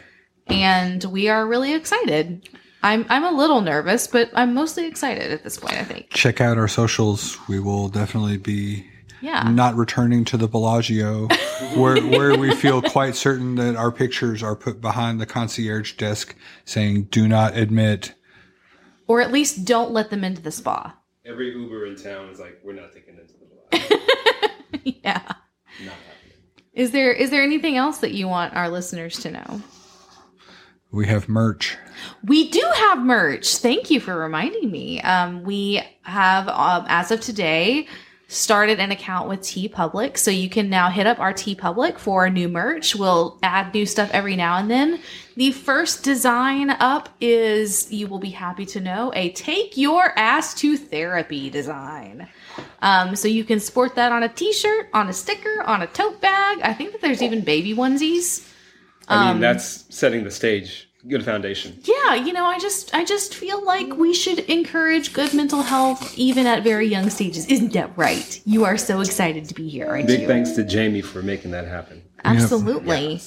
and 0.49 1.05
we 1.05 1.29
are 1.29 1.47
really 1.47 1.73
excited. 1.73 2.49
I'm 2.83 3.07
I'm 3.09 3.23
a 3.23 3.31
little 3.31 3.61
nervous, 3.61 4.09
but 4.09 4.29
I'm 4.35 4.55
mostly 4.55 4.89
excited 4.89 5.31
at 5.31 5.45
this 5.45 5.57
point, 5.57 5.75
I 5.75 5.85
think. 5.85 6.11
Check 6.11 6.41
out 6.41 6.59
our 6.59 6.67
socials. 6.67 7.39
We 7.47 7.61
will 7.61 7.89
definitely 7.89 8.39
be 8.39 8.90
Yeah. 9.21 9.43
not 9.51 9.75
returning 9.77 10.25
to 10.27 10.37
the 10.37 10.49
Bellagio, 10.49 11.29
where 11.75 12.01
where 12.01 12.37
we 12.39 12.55
feel 12.55 12.81
quite 12.83 13.15
certain 13.15 13.57
that 13.57 13.77
our 13.77 13.93
pictures 13.93 14.43
are 14.43 14.57
put 14.57 14.81
behind 14.81 15.21
the 15.21 15.27
concierge 15.27 15.93
desk, 15.97 16.35
saying 16.65 17.05
"Do 17.05 17.29
not 17.29 17.57
admit." 17.57 18.15
Or 19.07 19.21
at 19.21 19.33
least 19.33 19.65
don't 19.65 19.91
let 19.91 20.11
them 20.11 20.23
into 20.23 20.41
the 20.41 20.53
spa. 20.53 20.97
Every 21.27 21.53
Uber 21.53 21.87
in 21.87 21.97
town 21.97 22.29
is 22.29 22.39
like, 22.39 22.61
we're 22.65 22.75
not 22.75 22.93
taking 22.93 23.17
it 23.17 23.29
to 23.29 23.35
the 23.35 23.79
Bellagio." 23.79 23.99
yeah. 25.03 25.23
not 25.85 25.95
happening. 25.95 26.37
Is 26.73 26.93
there 26.93 27.13
is 27.13 27.31
there 27.31 27.43
anything 27.43 27.77
else 27.77 27.99
that 27.99 28.13
you 28.13 28.29
want 28.29 28.55
our 28.55 28.69
listeners 28.69 29.19
to 29.21 29.31
know? 29.31 29.63
We 30.93 31.07
have 31.07 31.29
merch. 31.29 31.77
We 32.25 32.51
do 32.51 32.63
have 32.75 32.99
merch. 32.99 33.57
Thank 33.59 33.91
you 33.91 34.01
for 34.01 34.17
reminding 34.17 34.71
me. 34.71 35.01
Um, 35.03 35.45
we 35.45 35.83
have, 36.03 36.49
um, 36.49 36.85
as 36.89 37.13
of 37.13 37.21
today, 37.21 37.87
started 38.31 38.79
an 38.79 38.93
account 38.93 39.29
with 39.29 39.41
TeePublic, 39.41 40.17
so 40.17 40.31
you 40.31 40.49
can 40.49 40.71
now 40.71 40.89
hit 40.89 41.05
up 41.05 41.19
our 41.19 41.33
TeePublic 41.33 41.99
for 41.99 42.31
new 42.31 42.49
merch. 42.49 42.95
We'll 42.95 43.39
add 43.43 43.75
new 43.75 43.85
stuff 43.85 44.09
every 44.13 44.37
now 44.37 44.57
and 44.59 44.71
then. 44.71 45.01
The 45.37 45.51
first 45.51 46.05
design 46.05 46.71
up 46.71 47.09
is, 47.21 47.93
you 47.93 48.07
will 48.07 48.21
be 48.21 48.31
happy 48.31 48.65
to 48.67 48.81
know, 48.81 49.11
a 49.17 49.31
"Take 49.31 49.77
Your 49.77 50.17
Ass 50.17 50.55
to 50.61 50.77
Therapy" 50.77 51.51
design. 51.51 52.29
Um, 52.83 53.17
so 53.17 53.27
you 53.27 53.43
can 53.43 53.59
sport 53.59 53.97
that 53.97 54.13
on 54.13 54.23
a 54.23 54.29
T-shirt, 54.29 54.91
on 54.93 55.09
a 55.09 55.13
sticker, 55.13 55.63
on 55.65 55.83
a 55.83 55.87
tote 55.89 56.21
bag. 56.21 56.61
I 56.63 56.73
think 56.73 56.93
that 56.93 57.01
there's 57.01 57.23
even 57.23 57.41
baby 57.41 57.75
onesies. 57.75 58.47
I 59.09 59.31
Um, 59.31 59.35
mean, 59.37 59.41
that's 59.41 59.87
setting 59.89 60.23
the 60.23 60.31
stage. 60.31 60.90
Good 61.09 61.25
foundation. 61.25 61.79
yeah 61.85 62.15
you 62.15 62.33
know 62.35 62.45
i 62.45 62.59
just 62.59 62.95
i 62.95 63.05
just 63.05 63.35
feel 63.35 63.65
like 63.65 63.97
we 63.97 64.13
should 64.13 64.41
encourage 64.41 65.13
good 65.15 65.33
mental 65.33 65.63
health 65.63 66.13
even 66.19 66.47
at 66.47 66.63
very 66.63 66.87
young 66.89 67.09
stages. 67.09 67.47
Isn't 67.47 67.73
that 67.73 67.97
right? 67.97 68.41
You 68.45 68.65
are 68.65 68.77
so 68.77 69.01
excited 69.01 69.47
to 69.49 69.55
be 69.55 69.67
here 69.69 69.87
aren't 69.87 70.07
Big 70.09 70.21
you? 70.21 70.27
thanks 70.27 70.51
to 70.53 70.65
Jamie 70.65 71.01
for 71.01 71.23
making 71.23 71.53
that 71.53 71.67
happen. 71.67 72.03
absolutely. 72.25 73.21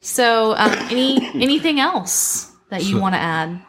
So 0.00 0.54
um, 0.56 0.72
any 0.90 1.26
anything 1.34 1.80
else 1.80 2.52
that 2.70 2.84
you 2.84 2.94
So- 2.96 3.00
want 3.00 3.14
to 3.14 3.20
add? 3.20 3.62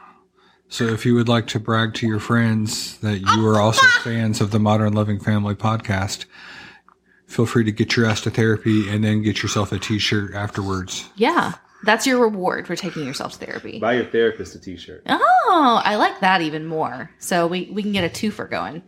So, 0.72 0.84
if 0.86 1.04
you 1.04 1.16
would 1.16 1.28
like 1.28 1.48
to 1.48 1.60
brag 1.60 1.96
to 1.96 2.06
your 2.08 2.20
friends 2.20 3.00
that 3.00 3.22
you 3.22 3.48
are 3.48 3.60
also 3.60 3.84
fans 4.04 4.40
of 4.40 4.52
the 4.52 4.60
Modern 4.60 4.94
Loving 4.94 5.20
Family 5.20 5.56
podcast, 5.56 6.26
feel 7.26 7.48
free 7.48 7.64
to 7.64 7.72
get 7.72 7.96
your 7.98 8.06
ass 8.06 8.22
to 8.22 8.30
therapy 8.30 8.88
and 8.88 9.04
then 9.04 9.24
get 9.24 9.42
yourself 9.42 9.72
a 9.72 9.80
T-shirt 9.80 10.36
afterwards. 10.36 11.10
yeah 11.16 11.54
that's 11.84 12.06
your 12.06 12.20
reward 12.20 12.68
for 12.68 12.76
taking 12.76 13.06
yourself 13.06 13.39
to 13.39 13.46
therapy 13.46 13.80
Buy 13.80 13.94
your 13.94 14.06
therapist 14.06 14.56
a 14.56 14.60
T-shirt. 14.60 15.04
Oh, 15.08 15.82
I 15.84 15.96
like 15.96 16.20
that 16.20 16.42
even 16.42 16.65
more. 16.65 17.10
So 17.20 17.48
we, 17.48 17.70
we 17.72 17.82
can 17.82 17.92
get 17.92 18.04
a 18.04 18.10
twofer 18.10 18.50
going. 18.50 18.84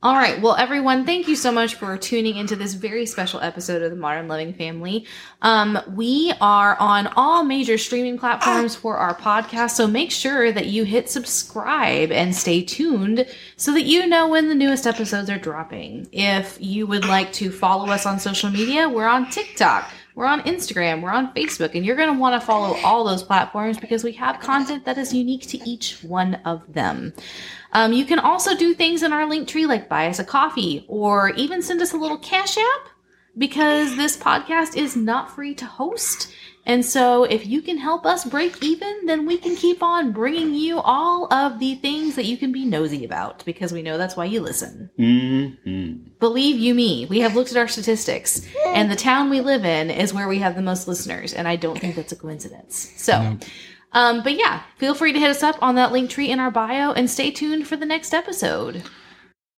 All 0.00 0.14
right. 0.14 0.40
Well, 0.40 0.54
everyone, 0.54 1.04
thank 1.04 1.26
you 1.26 1.34
so 1.34 1.50
much 1.50 1.74
for 1.74 1.98
tuning 1.98 2.36
into 2.36 2.54
this 2.54 2.74
very 2.74 3.04
special 3.04 3.40
episode 3.40 3.82
of 3.82 3.90
the 3.90 3.96
Modern 3.96 4.28
Loving 4.28 4.54
Family. 4.54 5.04
Um, 5.42 5.76
we 5.92 6.32
are 6.40 6.76
on 6.78 7.08
all 7.16 7.42
major 7.42 7.76
streaming 7.76 8.16
platforms 8.16 8.76
for 8.76 8.96
our 8.96 9.16
podcast, 9.16 9.70
so 9.70 9.88
make 9.88 10.12
sure 10.12 10.52
that 10.52 10.66
you 10.66 10.84
hit 10.84 11.10
subscribe 11.10 12.12
and 12.12 12.32
stay 12.32 12.62
tuned 12.62 13.26
so 13.56 13.72
that 13.72 13.82
you 13.82 14.06
know 14.06 14.28
when 14.28 14.48
the 14.48 14.54
newest 14.54 14.86
episodes 14.86 15.28
are 15.30 15.38
dropping. 15.38 16.06
If 16.12 16.58
you 16.60 16.86
would 16.86 17.04
like 17.04 17.32
to 17.34 17.50
follow 17.50 17.88
us 17.88 18.06
on 18.06 18.20
social 18.20 18.50
media, 18.50 18.88
we're 18.88 19.08
on 19.08 19.28
TikTok. 19.30 19.92
We're 20.18 20.26
on 20.26 20.42
Instagram, 20.42 21.00
we're 21.00 21.12
on 21.12 21.32
Facebook, 21.32 21.76
and 21.76 21.86
you're 21.86 21.94
going 21.94 22.12
to 22.12 22.18
want 22.18 22.34
to 22.40 22.44
follow 22.44 22.76
all 22.82 23.04
those 23.04 23.22
platforms 23.22 23.78
because 23.78 24.02
we 24.02 24.10
have 24.14 24.40
content 24.40 24.84
that 24.84 24.98
is 24.98 25.14
unique 25.14 25.46
to 25.46 25.58
each 25.58 26.02
one 26.02 26.34
of 26.44 26.72
them. 26.72 27.14
Um, 27.72 27.92
you 27.92 28.04
can 28.04 28.18
also 28.18 28.56
do 28.56 28.74
things 28.74 29.04
in 29.04 29.12
our 29.12 29.22
Linktree 29.28 29.68
like 29.68 29.88
buy 29.88 30.08
us 30.08 30.18
a 30.18 30.24
coffee 30.24 30.84
or 30.88 31.30
even 31.30 31.62
send 31.62 31.80
us 31.80 31.92
a 31.92 31.96
little 31.96 32.18
cash 32.18 32.58
app. 32.58 32.88
because 33.36 33.96
this 33.96 34.16
podcast 34.16 34.76
is 34.76 34.96
not 34.96 35.30
free 35.34 35.54
to 35.54 35.64
host. 35.64 36.32
And 36.68 36.84
so, 36.84 37.24
if 37.24 37.46
you 37.46 37.62
can 37.62 37.78
help 37.78 38.04
us 38.04 38.26
break 38.26 38.62
even, 38.62 39.06
then 39.06 39.24
we 39.24 39.38
can 39.38 39.56
keep 39.56 39.82
on 39.82 40.12
bringing 40.12 40.52
you 40.52 40.80
all 40.80 41.32
of 41.32 41.58
the 41.58 41.76
things 41.76 42.14
that 42.16 42.26
you 42.26 42.36
can 42.36 42.52
be 42.52 42.66
nosy 42.66 43.06
about 43.06 43.42
because 43.46 43.72
we 43.72 43.80
know 43.80 43.96
that's 43.96 44.16
why 44.16 44.26
you 44.26 44.40
listen. 44.42 44.90
Mm-hmm. 44.98 46.10
Believe 46.20 46.58
you 46.58 46.74
me, 46.74 47.06
we 47.06 47.20
have 47.20 47.34
looked 47.34 47.52
at 47.52 47.56
our 47.56 47.68
statistics, 47.68 48.46
and 48.66 48.90
the 48.90 48.96
town 48.96 49.30
we 49.30 49.40
live 49.40 49.64
in 49.64 49.90
is 49.90 50.12
where 50.12 50.28
we 50.28 50.40
have 50.40 50.56
the 50.56 50.62
most 50.62 50.86
listeners, 50.86 51.32
and 51.32 51.48
I 51.48 51.56
don't 51.56 51.80
think 51.80 51.96
that's 51.96 52.12
a 52.12 52.16
coincidence. 52.16 52.92
So, 52.98 53.22
Nope. 53.22 53.44
um, 53.92 54.22
but 54.22 54.34
yeah, 54.34 54.62
feel 54.76 54.94
free 54.94 55.14
to 55.14 55.18
hit 55.18 55.30
us 55.30 55.42
up 55.42 55.56
on 55.62 55.76
that 55.76 55.90
Linktree 55.90 56.28
in 56.28 56.38
our 56.38 56.50
bio 56.50 56.92
and 56.92 57.10
stay 57.10 57.30
tuned 57.30 57.66
for 57.66 57.76
the 57.76 57.86
next 57.86 58.12
episode. 58.12 58.82